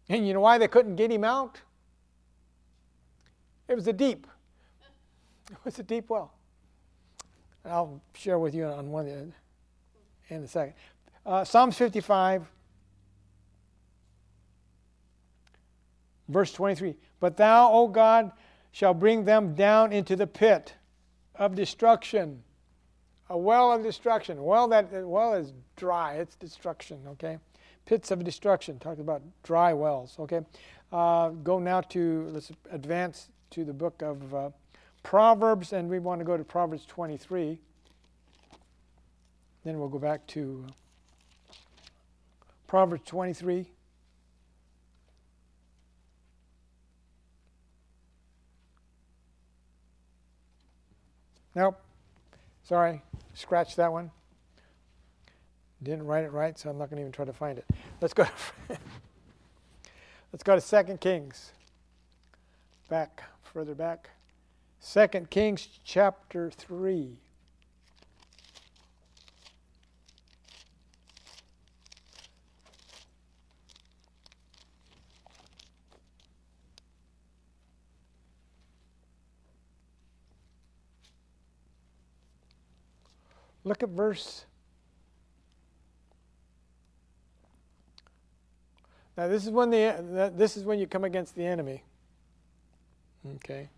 [0.08, 1.60] And you know why they couldn't get him out?
[3.68, 4.26] It was a deep.
[5.50, 6.32] It was a deep well.
[7.64, 9.32] I'll share with you on one
[10.28, 10.74] in a second.
[11.24, 12.44] Uh, Psalms 55,
[16.28, 16.96] verse 23.
[17.20, 18.32] But thou, O God,
[18.72, 20.74] shall bring them down into the pit
[21.36, 22.42] of destruction.
[23.30, 24.42] A well of destruction.
[24.42, 26.14] Well that well is dry.
[26.14, 27.00] It's destruction.
[27.06, 27.38] Okay,
[27.86, 28.78] pits of destruction.
[28.78, 30.16] Talked about dry wells.
[30.18, 30.40] Okay,
[30.92, 34.50] uh, go now to let's advance to the book of uh,
[35.02, 37.58] Proverbs, and we want to go to Proverbs 23.
[39.64, 41.54] Then we'll go back to uh,
[42.66, 43.66] Proverbs 23.
[51.54, 51.80] Nope.
[52.64, 53.02] Sorry.
[53.34, 54.10] Scratch that one.
[55.82, 57.66] Didn't write it right, so I'm not going to even try to find it.
[58.00, 58.30] Let's go to,
[60.32, 61.52] Let's go to 2 Kings.
[62.88, 64.10] Back, further back.
[64.84, 67.16] 2 Kings chapter 3.
[83.64, 84.44] Look at verse.
[89.16, 91.84] Now this is when the this is when you come against the enemy.
[93.36, 93.68] Okay.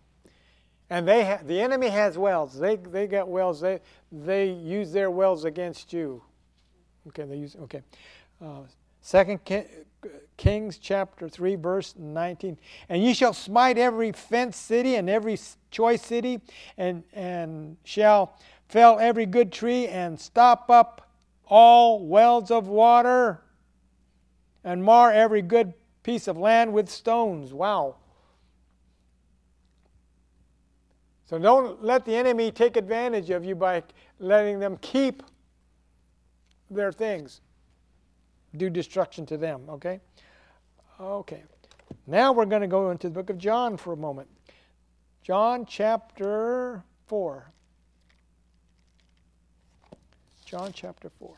[0.89, 2.57] And they ha- the enemy has wells.
[2.57, 3.61] They they got wells.
[3.61, 3.79] They
[4.11, 6.21] they use their wells against you.
[7.07, 7.81] Okay, they use okay.
[8.41, 8.61] Uh,
[9.05, 9.39] Second
[10.35, 12.57] Kings chapter 3, verse 19.
[12.89, 15.37] And ye shall smite every fenced city and every
[15.69, 16.41] choice city,
[16.75, 18.35] and, and shall
[18.67, 21.07] fell every good tree, and stop up
[21.45, 23.41] all wells of water,
[24.63, 27.53] and mar every good piece of land with stones.
[27.53, 27.97] Wow.
[31.25, 33.83] So don't let the enemy take advantage of you by
[34.19, 35.23] letting them keep
[36.69, 37.41] their things.
[38.55, 39.99] Do destruction to them, okay?
[40.99, 41.43] Okay.
[42.07, 44.27] Now we're going to go into the book of John for a moment.
[45.23, 47.51] John chapter 4.
[50.45, 51.35] John chapter 4.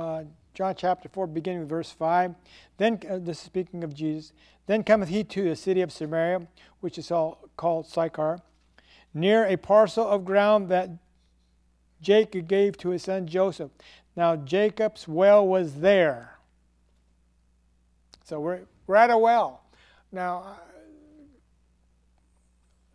[0.00, 0.24] Uh,
[0.54, 2.34] John chapter 4, beginning with verse 5.
[2.78, 4.32] Then, uh, this is speaking of Jesus.
[4.66, 6.48] Then cometh he to the city of Samaria,
[6.80, 8.38] which is all called Sychar,
[9.12, 10.88] near a parcel of ground that
[12.00, 13.70] Jacob gave to his son Joseph.
[14.16, 16.38] Now, Jacob's well was there.
[18.24, 19.64] So we're, we're at a well.
[20.10, 20.54] Now, uh,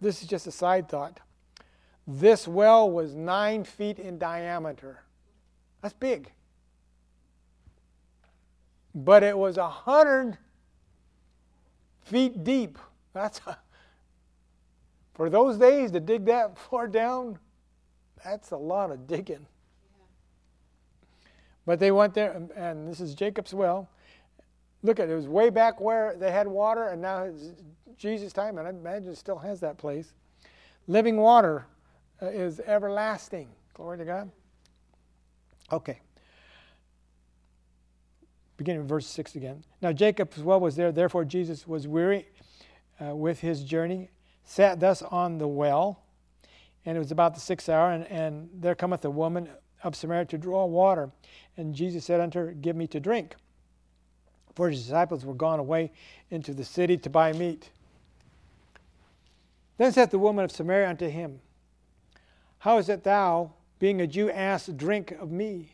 [0.01, 1.19] this is just a side thought.
[2.07, 5.03] This well was nine feet in diameter.
[5.83, 6.31] That's big
[8.95, 10.37] but it was a hundred
[12.03, 12.79] feet deep.
[13.13, 13.57] That's a,
[15.13, 17.37] for those days to dig that far down.
[18.23, 19.45] That's a lot of digging.
[21.65, 23.89] But they went there, and, and this is Jacob's well.
[24.81, 27.53] Look at it, it was way back where they had water, and now it's
[27.97, 30.13] Jesus' time, and I imagine it still has that place.
[30.87, 31.65] Living water
[32.21, 33.49] uh, is everlasting.
[33.73, 34.31] Glory to God.
[35.71, 35.99] Okay
[38.57, 39.63] beginning of verse 6 again.
[39.81, 42.27] Now Jacob's well was there, therefore Jesus was weary
[42.99, 44.09] uh, with his journey,
[44.43, 46.01] sat thus on the well,
[46.85, 49.49] and it was about the sixth hour, and, and there cometh a woman
[49.83, 51.09] of Samaria to draw water.
[51.57, 53.35] And Jesus said unto her, Give me to drink.
[54.55, 55.91] For his disciples were gone away
[56.29, 57.71] into the city to buy meat.
[59.77, 61.41] Then said the woman of Samaria unto him,
[62.59, 65.71] How is it thou, being a Jew, ask drink of me,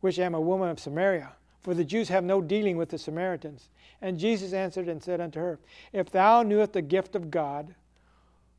[0.00, 1.32] which am a woman of Samaria?
[1.62, 3.68] For the Jews have no dealing with the Samaritans.
[4.00, 5.58] And Jesus answered and said unto her,
[5.92, 7.74] If thou knewest the gift of God,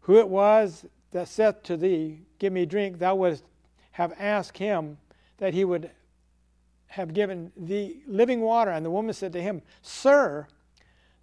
[0.01, 3.43] who it was that saith to thee, Give me drink, thou wouldst
[3.91, 4.97] have asked him
[5.37, 5.89] that he would
[6.87, 8.71] have given thee living water.
[8.71, 10.47] And the woman said to him, Sir,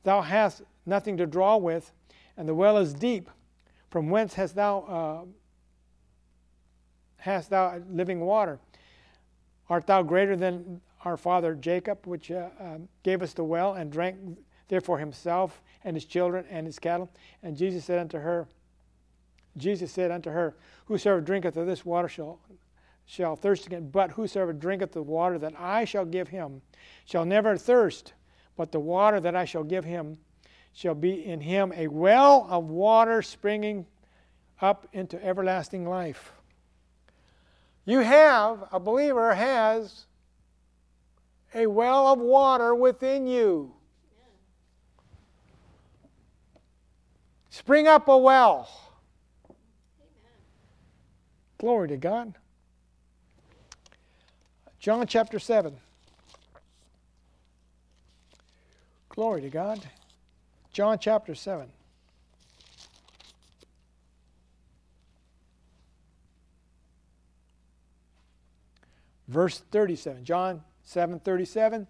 [0.03, 1.93] thou hast nothing to draw with,
[2.37, 3.31] and the well is deep.
[3.91, 5.27] From whence hast thou uh,
[7.19, 8.59] hast thou living water?
[9.69, 13.91] Art thou greater than our father Jacob, which uh, um, gave us the well and
[13.91, 14.17] drank
[14.69, 17.11] therefore himself and his children and his cattle.
[17.43, 18.47] And Jesus said unto her,
[19.57, 22.41] Jesus said unto her, Whosoever drinketh of this water shall,
[23.07, 26.63] shall thirst again, but whosoever drinketh the water that I shall give him
[27.05, 28.13] shall never thirst,
[28.57, 30.19] but the water that I shall give him
[30.73, 33.87] shall be in him a well of water springing
[34.61, 36.33] up into everlasting life.
[37.85, 40.07] You have, a believer has
[41.55, 43.73] a well of water within you.
[47.51, 48.69] Spring up a well.
[51.59, 52.35] Glory to God.
[54.79, 55.77] John chapter 7.
[59.09, 59.81] Glory to God.
[60.73, 61.67] John chapter 7.
[69.27, 70.25] Verse 37.
[70.25, 71.87] John 737.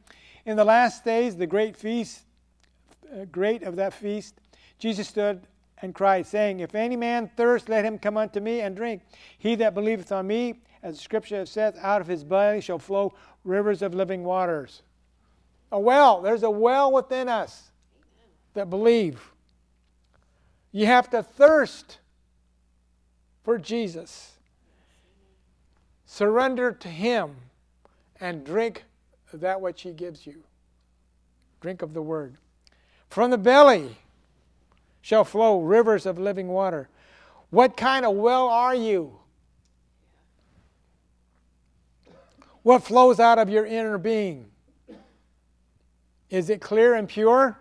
[0.47, 2.23] In the last days, the great feast,
[3.13, 4.35] uh, great of that feast,
[4.79, 5.41] Jesus stood
[5.83, 9.03] and cried, saying, If any man thirst, let him come unto me and drink.
[9.39, 13.15] He that believeth on me, as the scripture saith, out of his belly shall flow
[13.45, 14.83] rivers of living waters.
[15.71, 17.71] A well, there's a well within us
[18.55, 19.33] that believe.
[20.73, 21.99] You have to thirst
[23.45, 24.33] for Jesus.
[26.05, 27.37] Surrender to Him
[28.21, 28.85] and drink
[29.37, 30.43] that which he gives you.
[31.61, 32.37] Drink of the word.
[33.11, 33.97] From the belly
[35.03, 36.89] shall flow rivers of living water.
[37.51, 39.19] What kind of well are you?
[42.63, 44.51] What flows out of your inner being?
[46.29, 47.59] Is it clear and pure?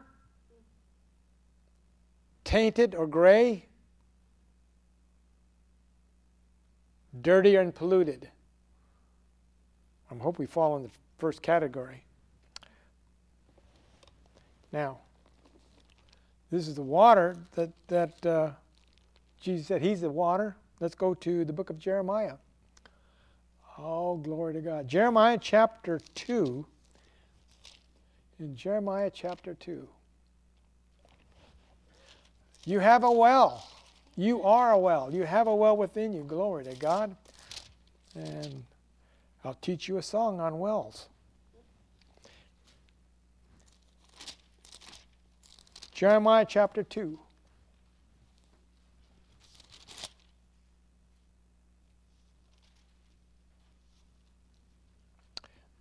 [2.43, 3.65] Tainted or gray?
[7.21, 8.29] Dirty and polluted?
[10.11, 12.03] I hope we fall in the first category.
[14.71, 14.99] Now,
[16.51, 18.51] this is the water that, that uh,
[19.41, 20.55] Jesus said, He's the water.
[20.79, 22.35] Let's go to the book of Jeremiah.
[23.77, 24.87] Oh, glory to God.
[24.87, 26.65] Jeremiah chapter 2.
[28.39, 29.87] In Jeremiah chapter 2.
[32.65, 33.67] You have a well.
[34.15, 35.11] You are a well.
[35.11, 36.23] You have a well within you.
[36.23, 37.15] Glory to God.
[38.15, 38.63] And
[39.47, 41.07] I'll teach you a song on wells.
[45.93, 47.17] Jeremiah chapter 2.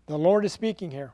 [0.06, 1.10] The Lord is speaking here.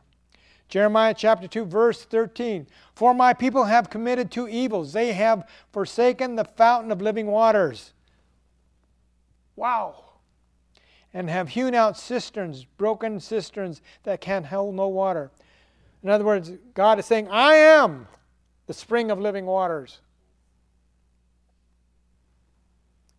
[0.68, 2.66] Jeremiah chapter 2, verse 13.
[2.94, 4.92] For my people have committed two evils.
[4.92, 7.94] They have forsaken the fountain of living waters.
[9.56, 10.11] Wow.
[11.14, 15.30] And have hewn out cisterns, broken cisterns that can't hold no water.
[16.02, 18.08] In other words, God is saying, I am
[18.66, 20.00] the spring of living waters.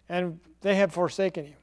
[0.09, 1.53] And they have forsaken you.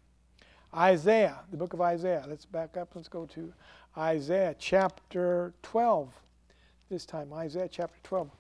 [0.75, 2.25] Isaiah, the book of Isaiah.
[2.29, 2.91] Let's back up.
[2.95, 3.53] Let's go to
[3.99, 6.09] Isaiah chapter 12.
[6.89, 8.31] This time, Isaiah chapter 12.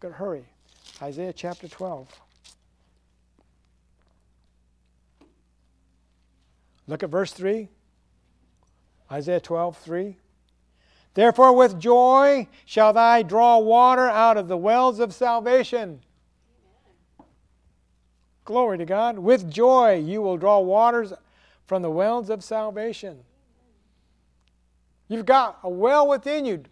[0.00, 0.44] Got to hurry.
[1.00, 2.08] Isaiah chapter 12.
[6.86, 7.68] Look at verse 3.
[9.10, 10.16] Isaiah 12, 3.
[11.14, 16.00] Therefore, with joy shall thy draw water out of the wells of salvation.
[18.44, 19.18] Glory to God.
[19.18, 21.12] With joy you will draw waters
[21.66, 23.20] from the wells of salvation.
[25.08, 26.64] You've got a well within you.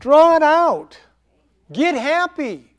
[0.00, 0.98] Draw it out.
[1.72, 2.74] Get happy.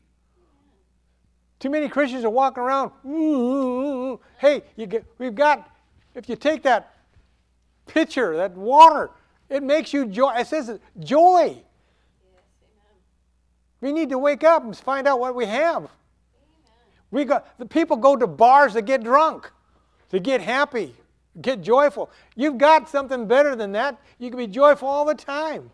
[1.58, 2.90] Too many Christians are walking around.
[3.06, 5.71] Ooh, hey, you get, we've got.
[6.14, 6.94] If you take that
[7.86, 9.10] pitcher, that water,
[9.48, 10.34] it makes you joy.
[10.36, 11.44] It says joy.
[11.44, 11.62] Yes,
[13.80, 15.78] we need to wake up and find out what we have.
[15.78, 15.90] Amen.
[17.10, 19.50] We got the people go to bars to get drunk,
[20.10, 20.94] to get happy.
[21.40, 22.10] Get joyful.
[22.36, 23.98] You've got something better than that.
[24.18, 25.70] You can be joyful all the time.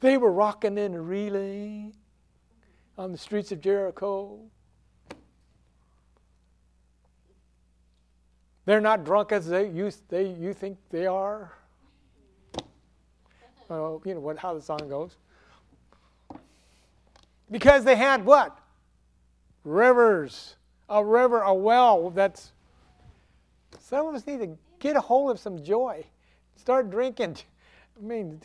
[0.00, 1.94] They were rocking and reeling
[3.00, 4.38] on the streets of Jericho.
[8.66, 11.52] They're not drunk as they you, they, you think they are.
[13.70, 15.16] You know what, how the song goes.
[17.50, 18.60] Because they had what?
[19.64, 20.56] rivers,
[20.88, 22.52] a river, a well that's.
[23.78, 26.04] Some of us need to get a hold of some joy.
[26.56, 27.36] Start drinking.
[27.98, 28.40] I mean,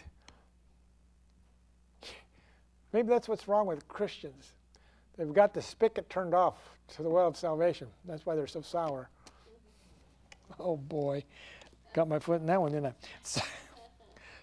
[2.95, 4.53] maybe that's what's wrong with Christians.
[5.17, 6.55] They've got the spigot turned off
[6.95, 7.89] to the well of salvation.
[8.05, 9.09] That's why they're so sour.
[10.57, 11.25] Oh boy.
[11.93, 13.41] Got my foot in that one, didn't I?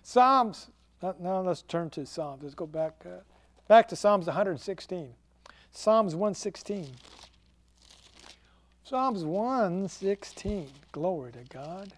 [0.02, 0.68] Psalms.
[1.02, 2.42] Now let's turn to Psalms.
[2.42, 3.20] Let's go back, uh,
[3.68, 5.14] back to Psalms 116.
[5.70, 6.88] Psalms 116.
[8.84, 10.68] Psalms 116.
[10.92, 11.94] Glory to God.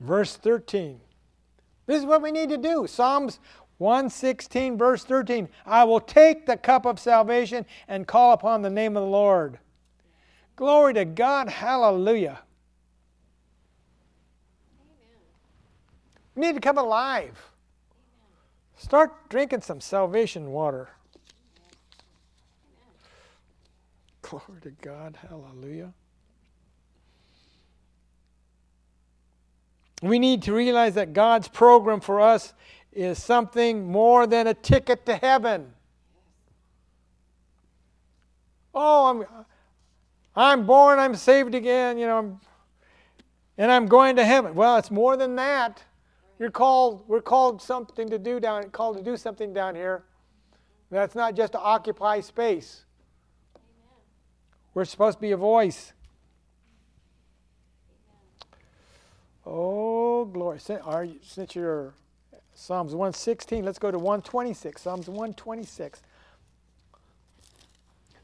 [0.00, 1.00] Verse 13.
[1.86, 2.86] This is what we need to do.
[2.86, 3.38] Psalms
[3.78, 5.48] 116, verse 13.
[5.64, 9.58] I will take the cup of salvation and call upon the name of the Lord.
[10.56, 11.48] Glory to God.
[11.48, 12.40] Hallelujah.
[16.34, 17.36] We need to come alive.
[18.76, 20.88] Start drinking some salvation water.
[24.22, 25.18] Glory to God.
[25.28, 25.92] Hallelujah.
[30.02, 32.54] We need to realize that God's program for us
[32.92, 35.72] is something more than a ticket to heaven.
[38.74, 39.46] Oh, I'm,
[40.36, 42.40] I'm born, I'm saved again, you know,
[43.56, 44.54] and I'm going to heaven.
[44.54, 45.82] Well, it's more than that.
[46.38, 50.04] You're called, we're called something to do down, called to do something down here.
[50.90, 52.84] That's not just to occupy space.
[54.74, 55.92] We're supposed to be a voice.
[59.50, 60.58] Oh, glory.
[60.60, 61.94] Since you're
[62.52, 64.82] Psalms 116, let's go to 126.
[64.82, 66.02] Psalms 126.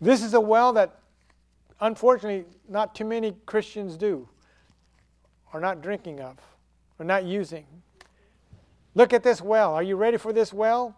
[0.02, 0.98] This is a well that
[1.80, 4.28] unfortunately, not too many Christians do,
[5.54, 6.36] are not drinking of,
[6.98, 7.64] or not using.
[8.94, 9.72] Look at this well.
[9.72, 10.94] Are you ready for this well?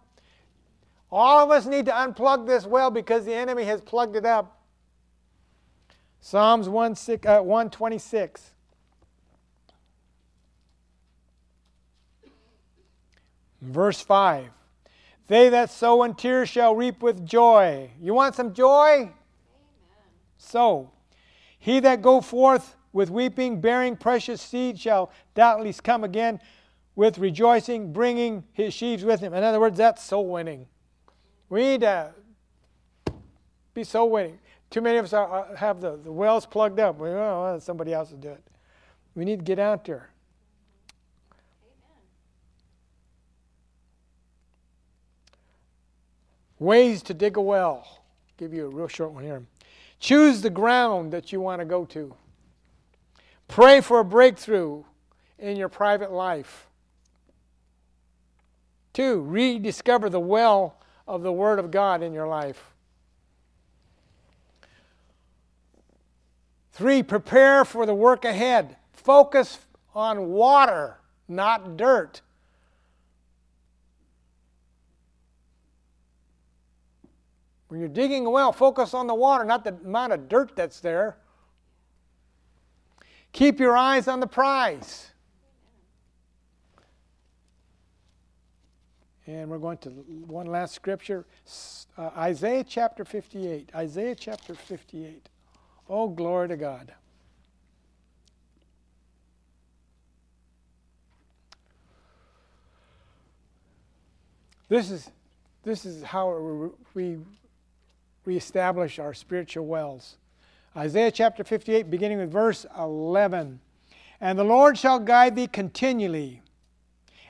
[1.12, 4.60] All of us need to unplug this well because the enemy has plugged it up.
[6.20, 8.55] Psalms 1, 6, uh, 126.
[13.66, 14.50] Verse 5
[15.26, 17.90] They that sow in tears shall reap with joy.
[18.00, 18.94] You want some joy?
[18.94, 19.12] Amen.
[20.38, 20.90] Sow.
[21.58, 26.40] He that go forth with weeping, bearing precious seed, shall doubtless come again
[26.94, 29.34] with rejoicing, bringing his sheaves with him.
[29.34, 30.66] In other words, that's soul winning.
[31.48, 32.12] We need to
[33.74, 34.38] be soul winning.
[34.70, 36.98] Too many of us are, have the, the wells plugged up.
[36.98, 38.42] We, well, somebody else will do it.
[39.14, 40.10] We need to get out there.
[46.58, 48.02] Ways to dig a well.
[48.36, 49.42] Give you a real short one here.
[49.98, 52.14] Choose the ground that you want to go to.
[53.48, 54.84] Pray for a breakthrough
[55.38, 56.66] in your private life.
[58.92, 62.72] Two, rediscover the well of the Word of God in your life.
[66.72, 68.76] Three, prepare for the work ahead.
[68.92, 69.58] Focus
[69.94, 70.98] on water,
[71.28, 72.20] not dirt.
[77.68, 80.80] When you're digging a well, focus on the water, not the amount of dirt that's
[80.80, 81.16] there.
[83.32, 85.10] Keep your eyes on the prize.
[89.26, 91.26] And we're going to one last scripture
[91.98, 93.70] uh, Isaiah chapter 58.
[93.74, 95.28] Isaiah chapter 58.
[95.88, 96.92] Oh, glory to God.
[104.68, 105.10] This is,
[105.62, 107.18] this is how we
[108.26, 110.16] reestablish our spiritual wells.
[110.76, 113.60] Isaiah chapter 58, beginning with verse 11.
[114.20, 116.42] And the Lord shall guide thee continually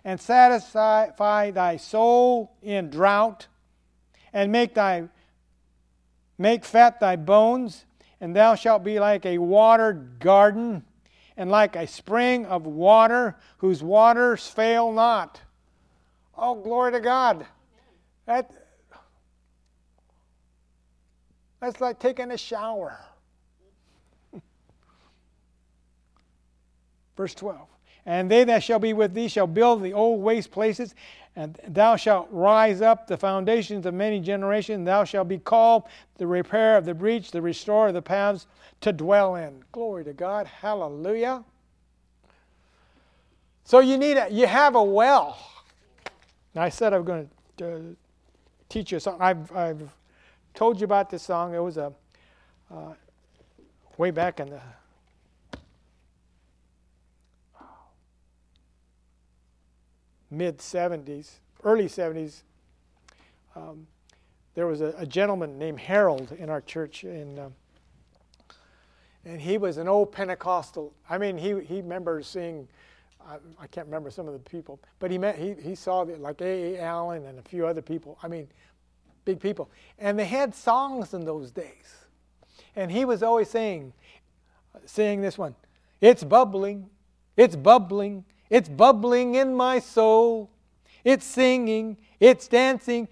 [0.05, 3.47] and satisfy thy soul in drought
[4.33, 5.09] and make thy
[6.39, 7.87] make fat thy bones
[8.21, 10.85] and thou shalt be like a watered garden
[11.37, 15.41] and like a spring of water whose waters fail not
[16.37, 17.47] oh glory to god
[18.27, 18.66] that
[21.61, 22.99] that's like taking a shower
[27.17, 27.67] Verse 12.
[28.05, 30.95] And they that shall be with thee shall build the old waste places,
[31.35, 34.87] and thou shalt rise up the foundations of many generations.
[34.87, 35.85] Thou shalt be called
[36.17, 38.47] the repair of the breach, the restorer of the paths
[38.83, 39.63] to dwell in.
[39.73, 40.47] Glory to God.
[40.47, 41.45] Hallelujah.
[43.65, 45.37] So you need a, you have a well.
[46.55, 47.81] Now I said I'm going to uh,
[48.69, 49.21] teach you something.
[49.21, 49.91] I've, I've
[50.57, 51.55] told you about this song.
[51.55, 51.93] It was a
[52.75, 52.95] uh,
[53.99, 54.61] way back in the
[60.31, 62.43] mid 70s, early 70s,
[63.55, 63.87] um,
[64.55, 67.49] there was a, a, gentleman named Harold in our church, and uh,
[69.25, 70.93] and he was an old Pentecostal.
[71.09, 72.69] I mean, he he remembers seeing.
[73.59, 76.77] I, can't remember some of the people, but he met he he saw like A.
[76.77, 76.81] A.
[76.81, 78.19] Allen and a few other people.
[78.23, 78.47] I mean,
[79.27, 79.68] big people,
[79.99, 82.07] and they had songs in those days,
[82.74, 83.93] and he was always saying,
[84.87, 85.55] saying this one,
[86.01, 86.89] "It's bubbling,
[87.37, 90.51] it's bubbling, it's bubbling in my soul.
[91.05, 91.99] It's singing.
[92.18, 93.09] It's dancing.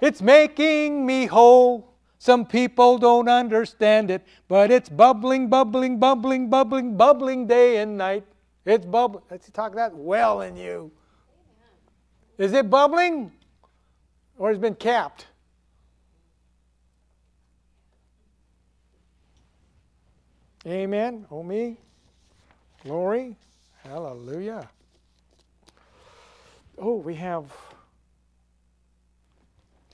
[0.00, 1.92] It's making me whole.
[2.18, 8.24] Some people don't understand it, but it's bubbling, bubbling, bubbling, bubbling, bubbling day and night.
[8.64, 9.24] It's bubbling.
[9.30, 10.90] Let's talk that well in you.
[12.38, 13.32] Is it bubbling
[14.38, 15.26] or has been capped?
[20.66, 21.26] Amen.
[21.30, 21.78] Oh, me.
[22.82, 23.36] Glory.
[23.82, 24.70] Hallelujah.
[26.78, 27.52] Oh, we have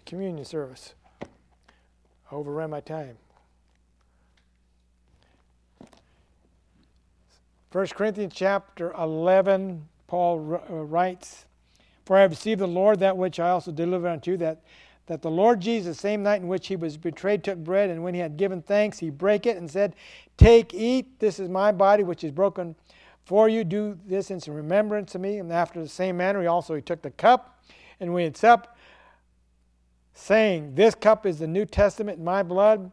[0.06, 0.94] communion service.
[1.22, 3.16] I overran my time.
[7.72, 11.46] 1 Corinthians chapter 11, Paul uh, writes,
[12.04, 14.62] For I have received the Lord that which I also delivered unto you, that,
[15.06, 18.02] that the Lord Jesus, the same night in which he was betrayed, took bread, and
[18.02, 19.94] when he had given thanks, he brake it and said,
[20.36, 22.74] Take, eat, this is my body which is broken
[23.30, 25.38] for you do this in remembrance of me.
[25.38, 27.62] And after the same manner, he also he took the cup,
[28.00, 28.68] and when he had supped,
[30.14, 32.90] saying, This cup is the New Testament in my blood.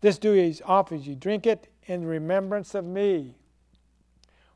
[0.00, 3.34] This do ye often as you drink it in remembrance of me.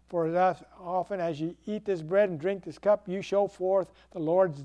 [0.08, 3.90] For as often as you eat this bread and drink this cup, you show forth
[4.12, 4.64] the Lord's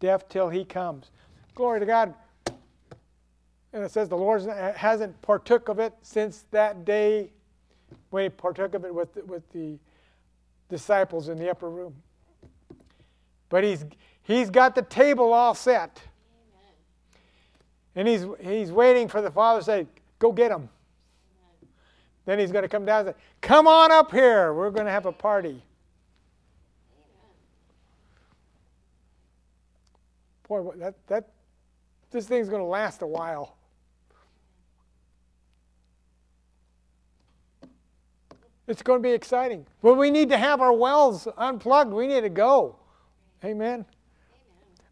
[0.00, 1.10] death till he comes.
[1.54, 2.14] Glory to God.
[3.72, 4.42] And it says the Lord
[4.76, 7.30] hasn't partook of it since that day
[8.10, 9.78] when he partook of it with the, with the
[10.68, 11.94] disciples in the upper room.
[13.48, 13.84] But he's,
[14.22, 16.00] he's got the table all set.
[17.94, 19.86] And he's, he's waiting for the father to say,
[20.18, 20.68] Go get him.
[22.26, 24.52] Then he's going to come down and say, Come on up here.
[24.52, 25.62] We're going to have a party.
[30.46, 31.28] Boy, that, that,
[32.10, 33.56] this thing's going to last a while.
[38.68, 39.64] It's going to be exciting.
[39.80, 41.92] But we need to have our wells unplugged.
[41.92, 42.76] We need to go.
[43.44, 43.84] Amen.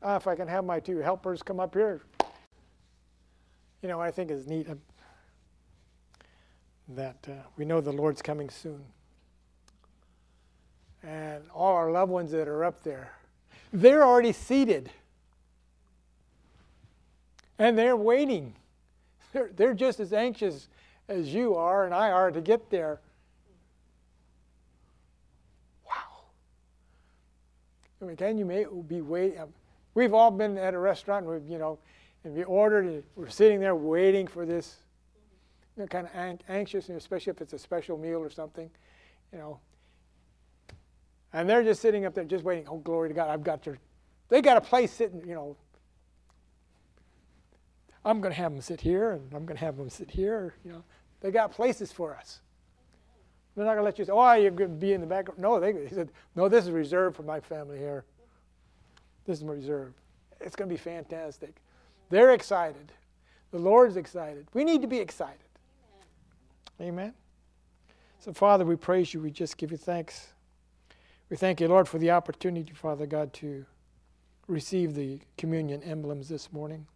[0.01, 2.03] Uh, if I can have my two helpers come up here.
[3.82, 4.68] You know, I think is neat
[6.89, 8.85] that uh, we know the Lord's coming soon.
[11.03, 13.12] And all our loved ones that are up there,
[13.72, 14.91] they're already seated.
[17.59, 18.55] And they're waiting.
[19.32, 20.68] They're, they're just as anxious
[21.09, 23.01] as you are and I are to get there.
[25.87, 25.93] Wow.
[28.01, 29.41] I mean, can you may be waiting?
[29.41, 29.49] Um,
[29.95, 31.78] we've all been at a restaurant, and we've, you know,
[32.24, 34.76] and we ordered, and we're sitting there waiting for this,
[35.77, 38.70] you know, kind of an- anxious, and especially if it's a special meal or something,
[39.33, 39.59] you know.
[41.33, 42.66] And they're just sitting up there, just waiting.
[42.68, 43.29] Oh, glory to God!
[43.29, 43.79] I've got your.
[44.29, 45.57] they got a place sitting, you know.
[48.05, 50.55] I'm going to have them sit here, and I'm going to have them sit here.
[50.64, 50.85] You know,
[51.20, 52.41] they got places for us.
[53.55, 55.41] They're not going to let you say, oh, you're going to be in the background.
[55.41, 58.05] No, they, he said, no, this is reserved for my family here.
[59.27, 59.95] This is reserved.
[60.41, 61.55] It's going to be fantastic.
[62.11, 62.93] They're excited.
[63.53, 64.49] The Lord's excited.
[64.53, 65.39] We need to be excited.
[66.81, 67.14] Amen.
[68.20, 69.20] So, Father, we praise you.
[69.20, 70.29] We just give you thanks.
[71.31, 73.64] We thank you, Lord, for the opportunity, Father God, to
[74.49, 76.87] receive the communion emblems this morning.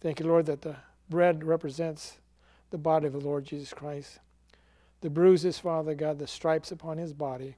[0.00, 0.76] Thank you, Lord, that the
[1.08, 2.18] bread represents
[2.70, 4.18] the body of the Lord Jesus Christ
[5.04, 7.56] the bruises, Father God, the stripes upon his body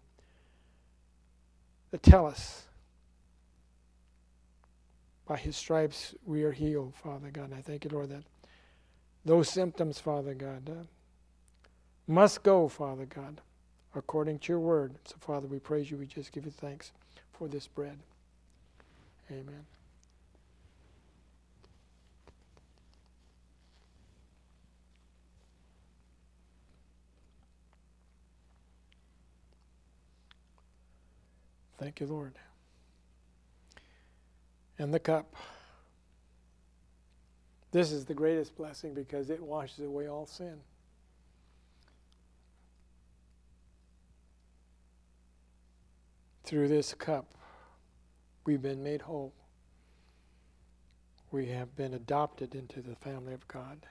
[1.92, 2.64] that tell us
[5.28, 7.44] by his stripes we are healed, Father God.
[7.44, 8.24] And I thank you, Lord, that
[9.24, 10.84] those symptoms, Father God, uh,
[12.06, 13.40] must go, Father God,
[13.94, 14.94] according to your word.
[15.04, 15.96] So, Father, we praise you.
[15.96, 16.92] We just give you thanks
[17.32, 17.98] for this bread.
[19.30, 19.66] Amen.
[31.78, 32.32] Thank you, Lord.
[34.78, 35.34] And the cup.
[37.72, 40.56] This is the greatest blessing because it washes away all sin.
[46.46, 47.34] Through this cup,
[48.46, 49.34] we've been made whole.
[51.30, 53.86] We have been adopted into the family of God.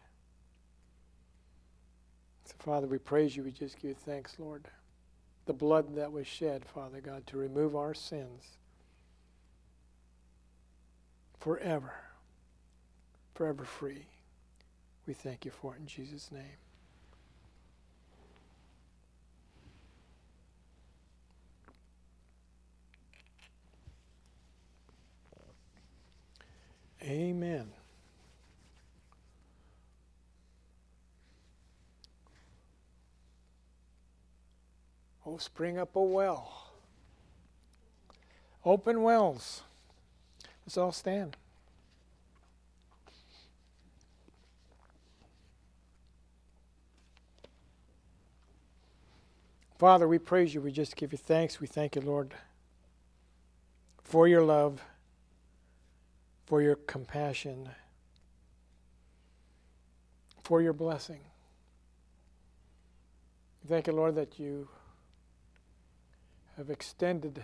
[2.46, 3.44] So, Father, we praise you.
[3.44, 4.68] We just give thanks, Lord
[5.46, 8.58] the blood that was shed, Father God, to remove our sins
[11.40, 11.94] forever,
[13.36, 14.08] forever free.
[15.06, 16.58] We thank you for it in Jesus' name.
[27.06, 27.70] Amen.
[35.26, 36.72] Oh, spring up a well.
[38.64, 39.62] Open wells.
[40.66, 41.38] Let's all stand.
[49.78, 50.62] Father, we praise you.
[50.62, 51.60] We just give you thanks.
[51.60, 52.34] We thank you, Lord,
[54.04, 54.82] for your love,
[56.46, 57.70] for your compassion,
[60.44, 61.22] for your blessing.
[63.68, 64.68] Thank you, Lord, that you
[66.58, 67.44] have extended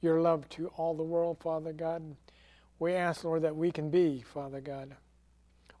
[0.00, 2.16] your love to all the world, Father God.
[2.78, 4.96] We ask, Lord, that we can be, Father God,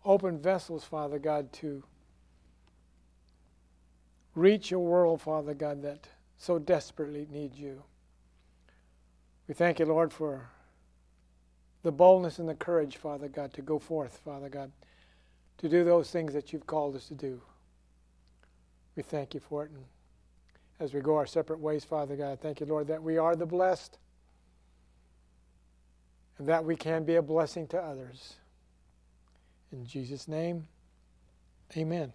[0.04, 1.84] open vessels, Father God, to
[4.34, 7.82] reach a world, Father God, that so desperately needs you.
[9.48, 10.48] We thank you, Lord, for
[11.82, 14.70] the boldness and the courage, Father God, to go forth, Father God,
[15.58, 17.40] to do those things that you've called us to do.
[18.96, 19.70] We thank you for it.
[19.70, 19.84] And
[20.82, 22.40] as we go our separate ways, Father God.
[22.40, 23.98] Thank you, Lord, that we are the blessed
[26.38, 28.34] and that we can be a blessing to others.
[29.70, 30.66] In Jesus' name,
[31.76, 32.12] amen.